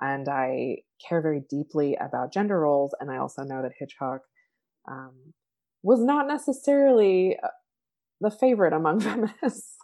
and 0.00 0.28
I 0.28 0.78
care 1.06 1.20
very 1.20 1.42
deeply 1.48 1.96
about 1.96 2.32
gender 2.32 2.60
roles. 2.60 2.94
And 3.00 3.10
I 3.10 3.18
also 3.18 3.42
know 3.42 3.62
that 3.62 3.72
Hitchcock 3.78 4.22
um, 4.90 5.34
was 5.82 6.00
not 6.00 6.26
necessarily 6.26 7.36
uh, 7.42 7.48
the 8.20 8.30
favorite 8.30 8.72
among 8.72 9.00
feminists. 9.40 9.76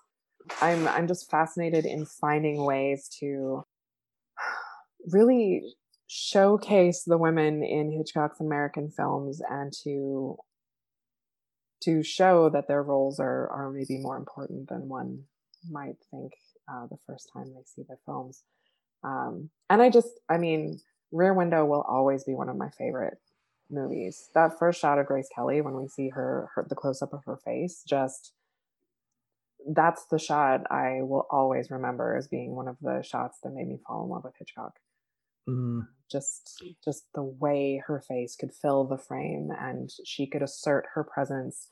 I'm 0.61 0.87
I'm 0.87 1.09
just 1.09 1.31
fascinated 1.31 1.85
in 1.85 2.07
finding 2.07 2.65
ways 2.65 3.09
to 3.21 3.65
really 5.13 5.75
showcase 6.07 7.03
the 7.05 7.19
women 7.19 7.65
in 7.65 7.91
Hitchcock's 7.91 8.41
American 8.41 8.91
films 8.91 9.41
and 9.49 9.73
to 9.85 10.37
to 11.83 12.03
show 12.03 12.49
that 12.51 12.69
their 12.69 12.83
roles 12.83 13.19
are 13.19 13.49
are 13.51 13.71
maybe 13.71 13.99
more 13.99 14.17
important 14.17 14.69
than 14.69 14.89
one 14.89 15.25
might 15.69 15.97
think 16.11 16.33
uh, 16.71 16.87
the 16.87 16.99
first 17.07 17.29
time 17.33 17.47
they 17.47 17.63
see 17.65 17.83
their 17.89 17.99
films. 18.07 18.43
Um, 19.07 19.51
and 19.71 19.81
I 19.81 19.89
just, 19.89 20.09
I 20.29 20.37
mean, 20.37 20.81
Rear 21.13 21.33
Window 21.33 21.65
will 21.65 21.83
always 21.83 22.25
be 22.25 22.35
one 22.35 22.49
of 22.49 22.57
my 22.57 22.71
favorite 22.71 23.19
movies. 23.71 24.29
That 24.35 24.59
first 24.59 24.81
shot 24.81 24.99
of 24.99 25.07
Grace 25.07 25.29
Kelly 25.35 25.61
when 25.61 25.77
we 25.77 25.89
see 25.89 26.09
her, 26.11 26.51
her 26.55 26.67
the 26.69 26.75
close 26.75 27.01
up 27.03 27.13
of 27.13 27.25
her 27.25 27.37
face, 27.37 27.83
just 27.87 28.33
that's 29.69 30.05
the 30.07 30.19
shot 30.19 30.63
I 30.71 31.03
will 31.03 31.27
always 31.31 31.71
remember 31.71 32.17
as 32.17 32.29
being 32.29 32.55
one 32.55 32.69
of 32.69 32.77
the 32.81 33.03
shots 33.03 33.39
that 33.43 33.53
made 33.53 33.69
me 33.69 33.79
fall 33.87 34.05
in 34.05 34.11
love 34.11 34.25
with 34.25 34.35
Hitchcock. 34.39 34.75
Mm. 35.49 35.87
Just 36.11 36.63
just 36.85 37.05
the 37.15 37.23
way 37.23 37.83
her 37.87 38.01
face 38.01 38.37
could 38.37 38.53
fill 38.53 38.85
the 38.85 38.99
frame 38.99 39.51
and 39.59 39.91
she 40.05 40.27
could 40.27 40.43
assert 40.43 40.87
her 40.95 41.05
presence 41.05 41.69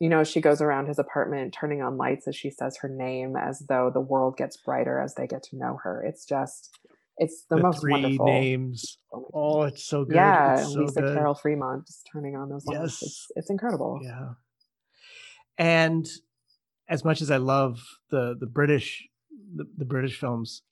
you 0.00 0.08
know, 0.08 0.22
she 0.24 0.40
goes 0.40 0.60
around 0.60 0.86
his 0.86 0.98
apartment 0.98 1.54
turning 1.58 1.82
on 1.82 1.96
lights 1.96 2.28
as 2.28 2.36
she 2.36 2.50
says 2.50 2.76
her 2.78 2.88
name 2.88 3.36
as 3.36 3.64
though 3.68 3.90
the 3.92 4.00
world 4.00 4.36
gets 4.36 4.56
brighter 4.56 5.00
as 5.00 5.14
they 5.14 5.26
get 5.26 5.42
to 5.44 5.56
know 5.56 5.78
her. 5.82 6.02
It's 6.06 6.24
just 6.24 6.78
it's 7.16 7.44
the, 7.50 7.56
the 7.56 7.62
most 7.62 7.80
three 7.80 7.92
wonderful 7.92 8.26
names. 8.26 8.98
Oh, 9.12 9.62
it's 9.62 9.84
so 9.84 10.04
good. 10.04 10.14
Yeah, 10.14 10.56
so 10.56 10.80
Lisa 10.80 11.02
good. 11.02 11.16
Carol 11.16 11.34
Fremont 11.34 11.86
just 11.86 12.08
turning 12.12 12.36
on 12.36 12.48
those 12.48 12.64
lights. 12.66 12.80
Yes. 12.80 13.02
It's, 13.02 13.26
it's 13.34 13.50
incredible. 13.50 13.98
Yeah. 14.02 14.34
And 15.58 16.06
as 16.88 17.04
much 17.04 17.20
as 17.20 17.30
I 17.30 17.38
love 17.38 17.80
the 18.10 18.36
the 18.38 18.46
British 18.46 19.06
the, 19.54 19.64
the 19.76 19.84
British 19.84 20.18
films, 20.18 20.62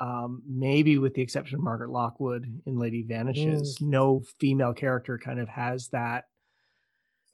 um, 0.00 0.42
maybe 0.48 0.98
with 0.98 1.14
the 1.14 1.22
exception 1.22 1.56
of 1.56 1.62
Margaret 1.62 1.90
Lockwood 1.90 2.46
in 2.66 2.78
Lady 2.78 3.04
Vanishes, 3.06 3.78
mm. 3.80 3.86
no 3.86 4.22
female 4.40 4.72
character 4.72 5.18
kind 5.18 5.38
of 5.38 5.48
has 5.48 5.88
that 5.88 6.24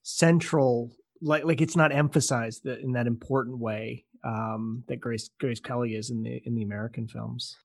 central 0.02 0.90
like 1.20 1.44
like 1.44 1.60
it's 1.60 1.76
not 1.76 1.92
emphasized 1.92 2.64
that 2.64 2.80
in 2.80 2.92
that 2.92 3.06
important 3.06 3.58
way 3.58 4.04
um, 4.24 4.84
that 4.88 5.00
Grace 5.00 5.30
Grace 5.38 5.60
Kelly 5.60 5.94
is 5.94 6.10
in 6.10 6.22
the 6.22 6.40
in 6.44 6.54
the 6.54 6.62
American 6.62 7.08
films. 7.08 7.56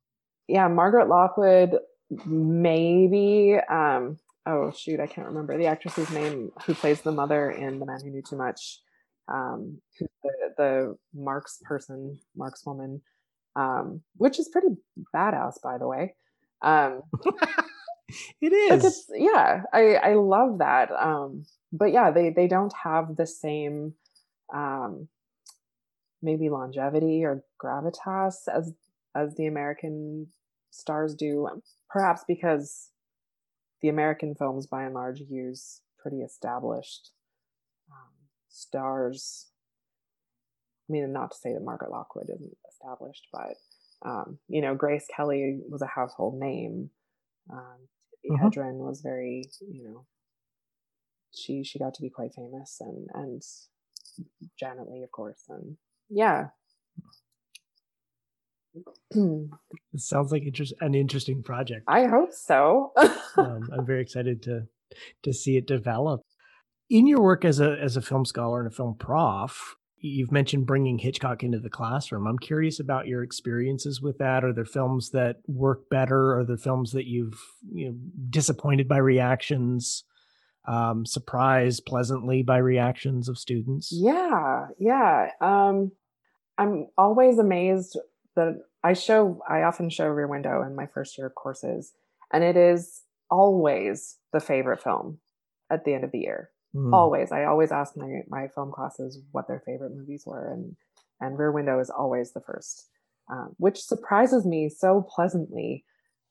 Yeah, 0.47 0.67
Margaret 0.67 1.07
Lockwood, 1.07 1.77
maybe. 2.25 3.57
Um, 3.69 4.17
oh 4.45 4.71
shoot, 4.71 4.99
I 4.99 5.07
can't 5.07 5.27
remember 5.27 5.57
the 5.57 5.67
actress's 5.67 6.09
name 6.11 6.51
who 6.65 6.73
plays 6.73 7.01
the 7.01 7.11
mother 7.11 7.51
in 7.51 7.79
The 7.79 7.85
Man 7.85 7.99
Who 8.03 8.11
Knew 8.11 8.21
Too 8.21 8.37
Much. 8.37 8.79
Um, 9.31 9.81
who's 9.97 10.09
the, 10.21 10.31
the 10.57 10.97
marksperson, 11.17 12.17
Marx 12.35 12.65
woman, 12.65 13.01
um, 13.55 14.01
which 14.17 14.37
is 14.37 14.49
pretty 14.49 14.67
badass, 15.15 15.61
by 15.63 15.77
the 15.77 15.87
way. 15.87 16.15
Um, 16.61 17.03
it 18.41 18.51
is. 18.53 19.05
yeah, 19.13 19.61
I 19.71 19.95
I 19.95 20.13
love 20.15 20.59
that. 20.59 20.91
Um, 20.91 21.45
but 21.73 21.91
yeah, 21.91 22.11
they 22.11 22.29
they 22.29 22.47
don't 22.47 22.73
have 22.83 23.15
the 23.17 23.25
same 23.25 23.95
um, 24.53 25.07
maybe 26.21 26.49
longevity 26.49 27.25
or 27.25 27.43
gravitas 27.61 28.47
as 28.47 28.73
as 29.15 29.35
the 29.35 29.47
American 29.47 30.27
stars 30.69 31.15
do. 31.15 31.47
Um, 31.51 31.61
perhaps 31.89 32.23
because 32.27 32.89
the 33.81 33.89
American 33.89 34.35
films, 34.35 34.67
by 34.67 34.83
and 34.83 34.93
large, 34.93 35.19
use 35.19 35.81
pretty 35.97 36.21
established 36.21 37.09
um, 37.91 38.11
stars. 38.49 39.47
I 40.89 40.93
mean, 40.93 41.11
not 41.11 41.31
to 41.31 41.37
say 41.37 41.53
that 41.53 41.63
Margaret 41.63 41.91
Lockwood 41.91 42.29
isn't 42.29 42.57
established, 42.69 43.27
but 43.31 43.55
um, 44.05 44.37
you 44.47 44.61
know, 44.61 44.75
Grace 44.75 45.07
Kelly 45.13 45.59
was 45.67 45.81
a 45.81 45.87
household 45.87 46.39
name. 46.39 46.91
Um, 47.51 47.87
mm-hmm. 48.29 48.45
Hedren 48.45 48.75
was 48.75 49.01
very, 49.01 49.49
you 49.61 49.83
know, 49.83 50.05
she 51.35 51.63
she 51.63 51.79
got 51.79 51.93
to 51.95 52.01
be 52.01 52.09
quite 52.09 52.33
famous 52.33 52.77
and 52.79 53.07
and 53.13 53.41
Janet 54.59 54.89
Leigh, 54.89 55.03
of 55.03 55.11
course, 55.11 55.43
and 55.49 55.77
yeah. 56.09 56.47
it 59.13 59.49
sounds 59.97 60.31
like 60.31 60.43
just 60.51 60.73
an 60.81 60.95
interesting 60.95 61.43
project. 61.43 61.83
I 61.87 62.05
hope 62.05 62.33
so. 62.33 62.91
um, 63.37 63.69
I'm 63.71 63.85
very 63.85 64.01
excited 64.01 64.41
to 64.43 64.67
to 65.23 65.33
see 65.33 65.57
it 65.57 65.67
develop. 65.67 66.21
In 66.89 67.07
your 67.07 67.21
work 67.21 67.45
as 67.45 67.59
a 67.59 67.77
as 67.81 67.97
a 67.97 68.01
film 68.01 68.25
scholar 68.25 68.59
and 68.59 68.71
a 68.71 68.75
film 68.75 68.95
prof, 68.97 69.75
you've 69.97 70.31
mentioned 70.31 70.65
bringing 70.65 70.97
Hitchcock 70.99 71.43
into 71.43 71.59
the 71.59 71.69
classroom. 71.69 72.27
I'm 72.27 72.37
curious 72.37 72.79
about 72.79 73.07
your 73.07 73.23
experiences 73.23 74.01
with 74.01 74.17
that. 74.17 74.43
Are 74.43 74.53
there 74.53 74.65
films 74.65 75.11
that 75.11 75.37
work 75.47 75.89
better? 75.89 76.37
Are 76.37 76.45
there 76.45 76.57
films 76.57 76.91
that 76.91 77.05
you've 77.05 77.39
you 77.71 77.89
know, 77.89 77.95
disappointed 78.29 78.87
by 78.87 78.97
reactions? 78.97 80.03
Um, 80.65 81.05
surprised 81.05 81.85
pleasantly 81.85 82.43
by 82.43 82.57
reactions 82.57 83.29
of 83.29 83.37
students? 83.37 83.91
Yeah, 83.91 84.67
yeah. 84.79 85.31
Um, 85.41 85.91
I'm 86.57 86.87
always 86.97 87.37
amazed 87.37 87.97
that 88.35 88.61
I 88.83 88.93
show, 88.93 89.41
I 89.47 89.63
often 89.63 89.89
show 89.89 90.07
Rear 90.07 90.27
Window 90.27 90.61
in 90.63 90.75
my 90.75 90.87
first 90.87 91.17
year 91.17 91.29
courses, 91.29 91.93
and 92.31 92.43
it 92.43 92.57
is 92.57 93.01
always 93.29 94.17
the 94.31 94.39
favorite 94.39 94.81
film 94.83 95.19
at 95.69 95.85
the 95.85 95.93
end 95.93 96.03
of 96.03 96.11
the 96.11 96.19
year. 96.19 96.49
Mm. 96.75 96.93
Always. 96.93 97.31
I 97.31 97.45
always 97.45 97.71
ask 97.71 97.95
my, 97.95 98.21
my 98.27 98.47
film 98.47 98.71
classes 98.71 99.19
what 99.31 99.47
their 99.47 99.61
favorite 99.65 99.95
movies 99.95 100.23
were, 100.25 100.51
and, 100.51 100.75
and 101.21 101.37
Rear 101.37 101.51
Window 101.51 101.79
is 101.79 101.89
always 101.89 102.33
the 102.33 102.41
first, 102.41 102.87
um, 103.31 103.55
which 103.57 103.81
surprises 103.81 104.45
me 104.45 104.69
so 104.69 105.05
pleasantly. 105.07 105.85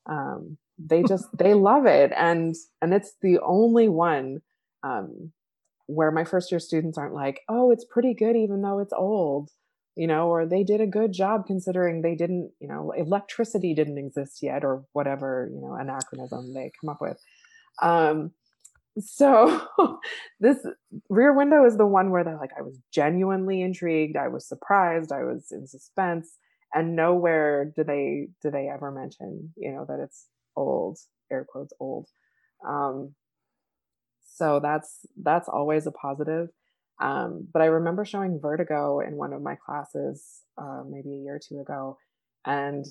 Um, 0.06 0.58
they 0.86 1.02
just 1.02 1.26
they 1.36 1.54
love 1.54 1.86
it. 1.86 2.12
And 2.16 2.54
and 2.80 2.94
it's 2.94 3.14
the 3.22 3.38
only 3.40 3.88
one 3.88 4.42
um, 4.82 5.32
where 5.86 6.10
my 6.10 6.24
first 6.24 6.50
year 6.50 6.58
students 6.58 6.98
aren't 6.98 7.14
like 7.14 7.40
oh 7.48 7.70
it's 7.70 7.84
pretty 7.84 8.14
good 8.14 8.36
even 8.36 8.62
though 8.62 8.78
it's 8.78 8.92
old 8.92 9.50
you 9.96 10.06
know 10.06 10.28
or 10.28 10.46
they 10.46 10.62
did 10.62 10.80
a 10.80 10.86
good 10.86 11.12
job 11.12 11.46
considering 11.46 12.00
they 12.02 12.14
didn't 12.14 12.50
you 12.60 12.68
know 12.68 12.92
electricity 12.92 13.74
didn't 13.74 13.98
exist 13.98 14.42
yet 14.42 14.64
or 14.64 14.84
whatever 14.92 15.50
you 15.52 15.60
know 15.60 15.74
anachronism 15.74 16.54
they 16.54 16.70
come 16.80 16.90
up 16.90 17.00
with. 17.00 17.18
Um 17.80 18.32
so 18.98 19.66
this 20.40 20.58
rear 21.08 21.32
window 21.32 21.64
is 21.64 21.76
the 21.78 21.86
one 21.86 22.10
where 22.10 22.24
they're 22.24 22.36
like 22.36 22.52
i 22.58 22.62
was 22.62 22.78
genuinely 22.92 23.62
intrigued. 23.62 24.16
I 24.16 24.28
was 24.28 24.46
surprised. 24.46 25.12
I 25.12 25.24
was 25.24 25.50
in 25.50 25.66
suspense. 25.66 26.36
And 26.74 26.96
nowhere 26.96 27.66
do 27.76 27.84
they 27.84 28.28
do 28.42 28.50
they 28.50 28.68
ever 28.68 28.90
mention 28.90 29.52
you 29.56 29.72
know 29.72 29.84
that 29.88 30.00
it's 30.00 30.26
old 30.56 30.98
air 31.30 31.46
quotes 31.48 31.72
old. 31.80 32.08
Um, 32.66 33.14
so 34.34 34.60
that's 34.60 35.06
that's 35.22 35.48
always 35.48 35.86
a 35.86 35.92
positive. 35.92 36.48
Um, 37.00 37.48
but 37.52 37.62
i 37.62 37.66
remember 37.66 38.04
showing 38.04 38.38
vertigo 38.40 39.00
in 39.00 39.16
one 39.16 39.32
of 39.32 39.42
my 39.42 39.56
classes 39.56 40.42
uh, 40.56 40.82
maybe 40.88 41.14
a 41.14 41.22
year 41.24 41.36
or 41.36 41.40
two 41.40 41.58
ago 41.58 41.96
and 42.44 42.84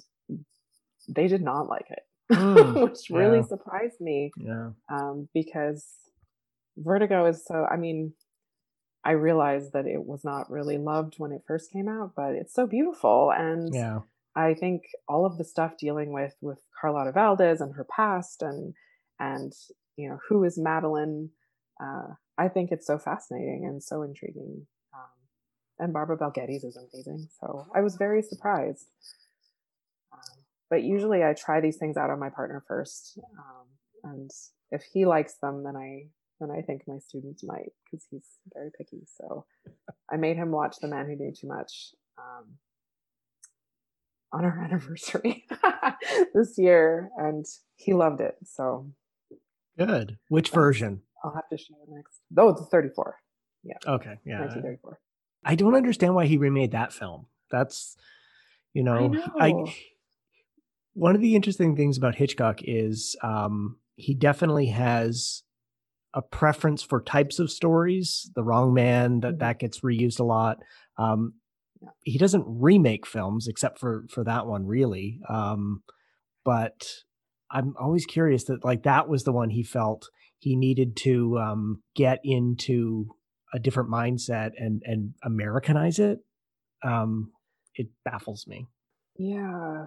they 1.08 1.28
did 1.28 1.42
not 1.42 1.70
like 1.70 1.86
it 1.90 2.04
mm, 2.34 2.82
which 2.90 3.10
really 3.10 3.38
yeah. 3.38 3.46
surprised 3.46 4.02
me 4.02 4.32
yeah. 4.36 4.72
um, 4.92 5.30
because 5.34 5.86
vertigo 6.78 7.26
is 7.28 7.46
so 7.46 7.66
i 7.72 7.78
mean 7.78 8.14
i 9.06 9.12
realized 9.12 9.74
that 9.74 9.86
it 9.86 10.04
was 10.04 10.26
not 10.26 10.50
really 10.52 10.78
loved 10.78 11.16
when 11.18 11.32
it 11.32 11.44
first 11.48 11.72
came 11.72 11.88
out 11.88 12.12
but 12.16 12.34
it's 12.34 12.54
so 12.54 12.68
beautiful 12.68 13.32
and 13.32 13.74
yeah 13.74 14.00
I 14.36 14.54
think 14.54 14.84
all 15.08 15.26
of 15.26 15.38
the 15.38 15.44
stuff 15.44 15.78
dealing 15.78 16.12
with 16.14 16.36
with 16.42 16.60
Carlotta 16.80 17.12
Valdez 17.12 17.62
and 17.62 17.76
her 17.76 17.86
past 17.86 18.42
and 18.42 18.74
and 19.20 19.54
you 19.98 20.10
know 20.10 20.20
who 20.28 20.44
is 20.44 20.58
Madeleine, 20.58 21.30
uh, 21.82 22.14
I 22.38 22.48
think 22.48 22.72
it's 22.72 22.88
so 22.88 22.98
fascinating 22.98 23.66
and 23.66 23.84
so 23.84 24.04
intriguing. 24.04 24.66
Um, 24.94 25.10
and 25.80 25.94
Barbara 25.94 26.18
Bel 26.18 26.32
Geddes 26.32 26.64
is 26.64 26.78
amazing, 26.78 27.28
so 27.40 27.68
I 27.76 27.82
was 27.82 27.96
very 27.96 28.22
surprised. 28.22 28.88
Um, 30.14 30.44
but 30.70 30.84
usually 30.84 31.24
I 31.24 31.34
try 31.34 31.60
these 31.60 31.78
things 31.78 31.98
out 31.98 32.10
on 32.10 32.20
my 32.20 32.30
partner 32.30 32.64
first, 32.68 33.20
um, 33.38 34.12
and 34.12 34.32
if 34.72 34.84
he 34.94 35.06
likes 35.06 35.36
them, 35.42 35.64
then 35.64 35.76
I 35.76 36.08
then 36.40 36.52
I 36.52 36.62
think 36.62 36.84
my 36.88 36.98
students 37.00 37.44
might 37.44 37.72
because 37.86 38.06
he's 38.10 38.26
very 38.54 38.72
picky. 38.78 39.06
So 39.06 39.46
I 40.12 40.18
made 40.18 40.38
him 40.38 40.52
watch 40.52 40.78
The 40.82 40.88
Man 40.88 41.06
Who 41.06 41.16
Knew 41.16 41.32
Too 41.32 41.48
Much. 41.48 41.94
On 44.34 44.46
our 44.46 44.60
anniversary 44.64 45.46
this 46.34 46.58
year, 46.58 47.10
and 47.18 47.46
he 47.76 47.94
loved 47.94 48.22
it. 48.22 48.36
So 48.44 48.92
good. 49.78 50.18
Which 50.30 50.50
version? 50.50 51.02
I'll 51.24 51.34
have 51.34 51.50
to 51.50 51.58
show 51.58 51.76
next. 51.88 52.20
Oh, 52.38 52.50
it's 52.50 52.62
34. 52.70 53.16
Yeah. 53.64 53.74
Okay. 53.86 54.18
Yeah. 54.26 54.40
1934. 54.40 55.00
I 55.44 55.56
don't 55.56 55.76
understand 55.76 56.16
why 56.16 56.26
he 56.26 56.38
remade 56.38 56.72
that 56.72 56.94
film. 56.94 57.28
That's, 57.50 57.96
you 58.74 58.84
know, 58.84 59.14
I, 59.40 59.52
know. 59.52 59.66
I 59.68 59.76
one 60.94 61.16
of 61.16 61.22
the 61.22 61.36
interesting 61.36 61.76
things 61.76 61.98
about 61.98 62.16
Hitchcock 62.16 62.60
is 62.64 63.16
um, 63.24 63.78
he 63.96 64.14
definitely 64.14 64.68
has 64.68 65.44
a 66.14 66.22
preference 66.22 66.84
for 66.84 67.02
types 67.02 67.40
of 67.40 67.50
stories. 67.50 68.30
The 68.36 68.44
Wrong 68.44 68.74
Man 68.74 69.22
that 69.22 69.28
mm-hmm. 69.30 69.38
that 69.40 69.60
gets 69.60 69.80
reused 69.82 70.20
a 70.20 70.24
lot. 70.24 70.58
Um, 70.98 71.34
he 72.04 72.18
doesn't 72.18 72.46
remake 72.48 73.06
films 73.06 73.48
except 73.48 73.80
for 73.80 74.06
for 74.10 74.24
that 74.24 74.48
one 74.48 74.66
really. 74.66 75.20
Um 75.30 75.84
but 76.44 76.88
i'm 77.52 77.76
always 77.80 78.06
curious 78.06 78.46
that 78.46 78.64
like 78.64 78.84
that 78.84 79.08
was 79.08 79.24
the 79.24 79.32
one 79.32 79.50
he 79.50 79.62
felt 79.64 80.08
he 80.40 80.56
needed 80.56 80.96
to 80.96 81.38
um 81.38 81.84
get 81.96 82.20
into 82.24 83.06
a 83.54 83.60
different 83.60 83.90
mindset 83.90 84.52
and 84.58 84.82
and 84.86 85.14
americanize 85.24 86.00
it. 86.00 86.20
Um 86.84 87.32
it 87.76 87.88
baffles 88.04 88.46
me. 88.48 88.68
Yeah. 89.18 89.86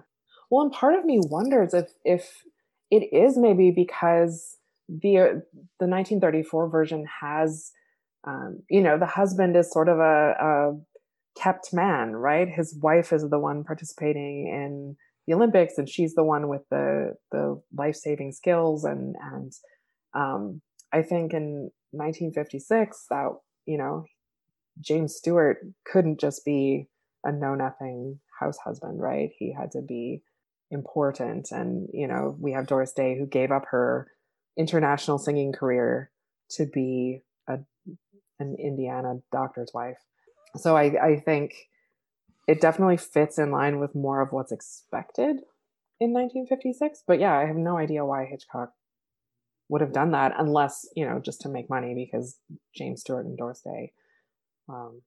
Well 0.49 0.63
and 0.63 0.71
part 0.71 0.97
of 0.97 1.05
me 1.05 1.19
wonders 1.21 1.73
if 1.73 1.91
if 2.03 2.43
it 2.91 3.09
is 3.11 3.37
maybe 3.37 3.71
because 3.75 4.57
the 4.87 5.41
the 5.79 5.87
1934 5.87 6.69
version 6.69 7.05
has 7.21 7.71
um, 8.25 8.61
you 8.69 8.81
know 8.81 8.97
the 8.97 9.05
husband 9.05 9.55
is 9.55 9.71
sort 9.71 9.89
of 9.89 9.99
a 9.99 10.77
kept 11.37 11.73
man, 11.73 12.13
right? 12.13 12.47
His 12.47 12.77
wife 12.81 13.11
is 13.11 13.29
the 13.29 13.39
one 13.39 13.63
participating 13.63 14.47
in 14.47 14.95
the 15.27 15.33
Olympics, 15.33 15.77
and 15.77 15.89
she's 15.89 16.15
the 16.15 16.23
one 16.23 16.47
with 16.47 16.61
the 16.69 17.15
the 17.31 17.61
life 17.75 17.95
saving 17.95 18.31
skills. 18.31 18.83
And 18.83 19.15
and 19.21 19.51
um, 20.13 20.61
I 20.93 21.01
think 21.01 21.33
in 21.33 21.71
1956, 21.91 23.05
that 23.09 23.29
you 23.65 23.77
know, 23.77 24.05
James 24.79 25.15
Stewart 25.15 25.57
couldn't 25.85 26.19
just 26.19 26.45
be 26.45 26.87
a 27.23 27.31
know 27.31 27.55
nothing 27.55 28.19
house 28.39 28.57
husband, 28.57 29.01
right? 29.01 29.29
He 29.37 29.53
had 29.53 29.71
to 29.71 29.81
be 29.81 30.21
important. 30.71 31.51
And 31.51 31.89
you 31.91 32.07
know, 32.07 32.35
we 32.39 32.53
have 32.53 32.67
Doris 32.67 32.93
Day 32.93 33.17
who 33.17 33.25
gave 33.25 33.51
up 33.51 33.65
her 33.71 34.07
international 34.57 35.17
singing 35.17 35.51
career 35.51 36.11
to 36.51 36.65
be 36.65 37.23
a 37.47 37.59
an 38.39 38.55
Indiana 38.59 39.15
doctor's 39.31 39.71
wife 39.73 39.97
so 40.57 40.75
I, 40.75 41.11
I 41.13 41.19
think 41.19 41.69
it 42.47 42.61
definitely 42.61 42.97
fits 42.97 43.37
in 43.37 43.51
line 43.51 43.79
with 43.79 43.95
more 43.95 44.21
of 44.21 44.31
what's 44.31 44.51
expected 44.51 45.41
in 45.99 46.13
1956. 46.13 47.03
But 47.07 47.19
yeah, 47.19 47.37
I 47.37 47.45
have 47.45 47.55
no 47.55 47.77
idea 47.77 48.05
why 48.05 48.25
Hitchcock 48.25 48.73
would 49.69 49.81
have 49.81 49.93
done 49.93 50.11
that 50.11 50.33
unless, 50.37 50.87
you 50.95 51.05
know, 51.05 51.19
just 51.19 51.41
to 51.41 51.49
make 51.49 51.69
money 51.69 51.95
because 51.95 52.37
James 52.75 53.01
Stewart 53.01 53.25
and 53.25 53.37
Doris 53.37 53.61
Day 53.61 53.93
um, 54.69 55.01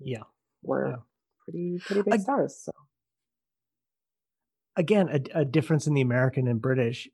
yeah. 0.00 0.22
were 0.62 0.90
yeah. 0.90 0.96
pretty 1.44 1.78
pretty 1.84 2.02
big 2.02 2.14
I, 2.14 2.18
stars. 2.18 2.56
So 2.64 2.72
again, 4.76 5.08
a, 5.08 5.40
a 5.40 5.44
difference 5.44 5.86
in 5.86 5.94
the 5.94 6.00
American 6.00 6.48
and 6.48 6.60
British. 6.60 7.08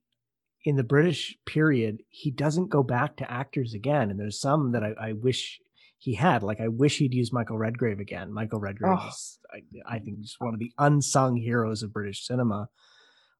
In 0.66 0.76
the 0.76 0.84
British 0.84 1.36
period, 1.44 2.02
he 2.08 2.30
doesn't 2.30 2.70
go 2.70 2.82
back 2.82 3.16
to 3.16 3.30
actors 3.30 3.74
again, 3.74 4.10
and 4.10 4.18
there's 4.18 4.40
some 4.40 4.72
that 4.72 4.82
I, 4.82 4.94
I 4.98 5.12
wish 5.12 5.60
he 6.04 6.14
had. 6.14 6.42
Like 6.42 6.60
I 6.60 6.68
wish 6.68 6.98
he'd 6.98 7.14
use 7.14 7.32
Michael 7.32 7.56
Redgrave 7.56 7.98
again. 7.98 8.30
Michael 8.30 8.60
Redgrave 8.60 8.98
oh. 9.00 9.08
is, 9.08 9.38
I, 9.50 9.94
I, 9.94 9.98
think, 10.00 10.20
just 10.20 10.36
one 10.38 10.52
of 10.52 10.60
the 10.60 10.70
unsung 10.78 11.36
heroes 11.36 11.82
of 11.82 11.94
British 11.94 12.26
cinema. 12.26 12.68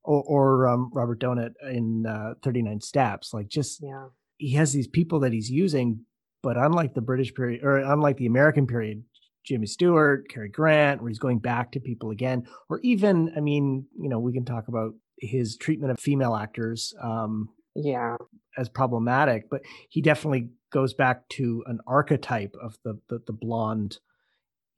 Or, 0.02 0.22
or 0.22 0.68
um, 0.68 0.90
Robert 0.92 1.18
Donat 1.20 1.52
in 1.62 2.04
uh, 2.06 2.34
39 2.42 2.80
Steps. 2.80 3.32
Like 3.32 3.48
just 3.48 3.82
yeah. 3.82 4.08
he 4.36 4.52
has 4.52 4.72
these 4.72 4.88
people 4.88 5.20
that 5.20 5.32
he's 5.32 5.50
using, 5.50 6.04
but 6.42 6.58
unlike 6.58 6.94
the 6.94 7.00
British 7.00 7.34
period 7.34 7.62
or 7.62 7.78
unlike 7.78 8.18
the 8.18 8.26
American 8.26 8.66
period, 8.66 9.02
Jimmy 9.44 9.66
Stewart, 9.66 10.28
Cary 10.28 10.48
Grant, 10.50 11.00
where 11.00 11.08
he's 11.08 11.18
going 11.18 11.38
back 11.38 11.72
to 11.72 11.80
people 11.80 12.10
again, 12.10 12.44
or 12.68 12.80
even, 12.82 13.32
I 13.36 13.40
mean, 13.40 13.86
you 13.98 14.08
know, 14.08 14.18
we 14.18 14.32
can 14.32 14.44
talk 14.44 14.68
about 14.68 14.92
his 15.18 15.56
treatment 15.56 15.92
of 15.92 16.00
female 16.00 16.34
actors. 16.34 16.94
Um, 17.02 17.48
yeah, 17.74 18.16
as 18.56 18.68
problematic, 18.68 19.48
but 19.50 19.62
he 19.88 20.00
definitely 20.00 20.50
goes 20.72 20.94
back 20.94 21.28
to 21.30 21.62
an 21.66 21.78
archetype 21.86 22.54
of 22.62 22.76
the, 22.84 22.98
the, 23.08 23.20
the 23.26 23.32
blonde 23.32 23.98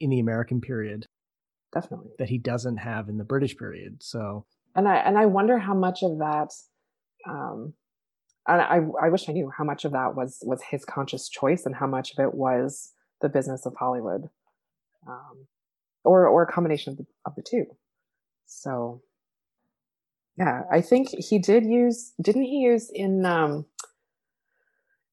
in 0.00 0.10
the 0.10 0.20
American 0.20 0.60
period. 0.60 1.06
Definitely. 1.72 2.12
That 2.18 2.28
he 2.28 2.38
doesn't 2.38 2.78
have 2.78 3.08
in 3.08 3.18
the 3.18 3.24
British 3.24 3.56
period. 3.56 4.02
So 4.02 4.46
and 4.74 4.86
I 4.86 4.96
and 4.96 5.18
I 5.18 5.26
wonder 5.26 5.58
how 5.58 5.74
much 5.74 6.02
of 6.02 6.18
that 6.18 6.50
um 7.28 7.74
and 8.46 8.60
I, 8.60 9.06
I 9.06 9.08
wish 9.08 9.28
I 9.28 9.32
knew 9.32 9.50
how 9.56 9.64
much 9.64 9.84
of 9.84 9.92
that 9.92 10.14
was 10.14 10.38
was 10.42 10.62
his 10.70 10.84
conscious 10.84 11.28
choice 11.28 11.66
and 11.66 11.74
how 11.74 11.86
much 11.86 12.12
of 12.12 12.24
it 12.24 12.34
was 12.34 12.92
the 13.20 13.28
business 13.28 13.66
of 13.66 13.74
Hollywood, 13.78 14.28
um, 15.06 15.46
or 16.04 16.26
or 16.28 16.42
a 16.42 16.52
combination 16.52 16.92
of 16.92 16.98
the, 16.98 17.06
of 17.24 17.34
the 17.34 17.42
two. 17.42 17.64
So, 18.46 19.02
yeah, 20.38 20.62
I 20.70 20.80
think 20.80 21.08
he 21.10 21.38
did 21.38 21.64
use. 21.64 22.12
Didn't 22.20 22.42
he 22.42 22.58
use 22.58 22.90
in 22.92 23.24
um, 23.24 23.66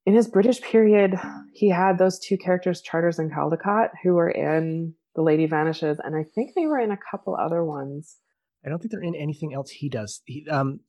in 0.06 0.14
his 0.14 0.28
British 0.28 0.62
period? 0.62 1.16
He 1.54 1.70
had 1.70 1.98
those 1.98 2.20
two 2.20 2.38
characters, 2.38 2.82
Charters 2.82 3.20
and 3.20 3.32
Caldecott, 3.32 3.90
who 4.04 4.16
were 4.16 4.30
in 4.30 4.94
The 5.16 5.22
Lady 5.22 5.46
Vanishes, 5.46 6.00
and 6.04 6.16
I 6.16 6.24
think 6.36 6.52
they 6.56 6.66
were 6.66 6.80
in 6.80 6.92
a 6.92 7.00
couple 7.10 7.36
other 7.36 7.64
ones. 7.64 8.18
I 8.66 8.70
don't 8.70 8.80
think 8.80 8.92
they're 8.92 9.02
in 9.02 9.16
anything 9.16 9.54
else 9.54 9.70
he 9.70 9.90
does. 9.90 10.22
He, 10.26 10.46
um, 10.50 10.80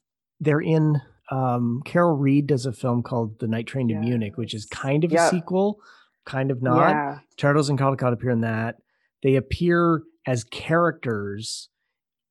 they're 0.41 0.61
in 0.61 1.01
um, 1.31 1.83
Carol 1.85 2.17
Reed 2.17 2.47
does 2.47 2.67
a 2.67 2.73
film 2.73 3.03
called 3.03 3.39
The 3.41 3.47
Night 3.47 3.67
Train 3.67 3.89
to. 3.89 3.95
Munich, 3.95 4.37
which 4.37 4.55
is 4.55 4.67
kind 4.67 5.05
of 5.05 5.13
yep. 5.13 5.23
a 5.23 5.31
sequel, 5.31 5.81
kind 6.25 6.51
of 6.51 6.63
not. 6.63 6.91
Yeah. 6.91 7.19
Charters 7.37 7.69
and 7.69 7.79
Caldecott 7.79 8.13
appear 8.13 8.31
in 8.31 8.41
that. 8.43 8.77
They 9.23 9.37
appear 9.37 10.03
as 10.27 10.45
characters, 10.45 11.69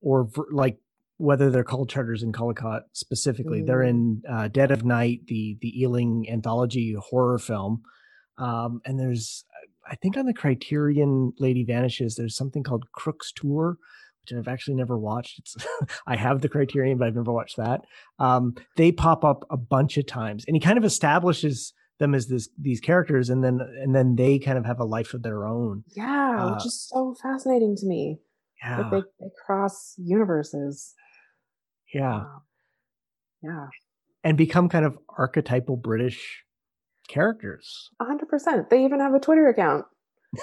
or 0.01 0.29
like 0.51 0.77
whether 1.23 1.49
they're 1.49 1.63
called 1.63 1.89
Charters 1.89 2.21
in 2.21 2.33
Caldecott 2.33 2.81
specifically. 2.91 3.62
Mm. 3.62 3.67
They're 3.67 3.81
in 3.81 4.21
uh, 4.29 4.49
Dead 4.49 4.71
of 4.71 4.83
Night, 4.83 5.21
the 5.27 5.57
the 5.62 5.81
Ealing 5.81 6.27
anthology 6.29 6.95
horror 6.99 7.39
film. 7.39 7.83
Um, 8.38 8.81
and 8.86 8.99
there's, 8.99 9.45
I 9.89 9.95
think, 9.95 10.17
on 10.17 10.25
the 10.25 10.33
Criterion 10.33 11.31
Lady 11.39 11.63
Vanishes, 11.63 12.15
there's 12.15 12.36
something 12.36 12.63
called 12.63 12.91
Crook's 12.91 13.31
Tour, 13.31 13.77
which 14.21 14.38
I've 14.38 14.49
actually 14.49 14.75
never 14.75 14.97
watched. 14.97 15.39
It's 15.39 15.55
I 16.07 16.17
have 16.17 16.41
the 16.41 16.49
Criterion, 16.49 16.97
but 16.97 17.07
I've 17.07 17.15
never 17.15 17.31
watched 17.31 17.57
that. 17.57 17.81
Um, 18.19 18.55
they 18.75 18.91
pop 18.91 19.23
up 19.23 19.45
a 19.49 19.57
bunch 19.57 19.97
of 19.97 20.05
times, 20.05 20.43
and 20.45 20.57
he 20.57 20.59
kind 20.59 20.77
of 20.77 20.83
establishes 20.83 21.73
them 21.99 22.13
as 22.13 22.27
this 22.27 22.49
these 22.59 22.81
characters, 22.81 23.29
and 23.29 23.45
then 23.45 23.59
and 23.81 23.95
then 23.95 24.15
they 24.17 24.39
kind 24.39 24.57
of 24.57 24.65
have 24.65 24.81
a 24.81 24.86
life 24.86 25.13
of 25.13 25.23
their 25.23 25.45
own. 25.45 25.86
Yeah, 25.95 26.36
uh, 26.38 26.53
which 26.53 26.65
is 26.65 26.89
so 26.89 27.15
fascinating 27.21 27.77
to 27.77 27.86
me. 27.86 28.19
Yeah, 28.62 28.77
that 28.77 28.91
they, 28.91 29.01
they 29.21 29.31
cross 29.45 29.93
universes. 29.97 30.95
Yeah, 31.93 32.15
um, 32.15 32.41
yeah, 33.41 33.67
and 34.23 34.38
become 34.38 34.69
kind 34.69 34.86
of 34.86 34.97
archetypal 35.10 35.77
British 35.77 36.43
characters. 37.08 37.89
A 37.99 38.06
hundred 38.06 38.29
percent. 38.29 38.69
They 38.69 38.84
even 38.86 38.99
have 38.99 39.13
a 39.13 39.19
Twitter 39.19 39.47
account. 39.47 39.86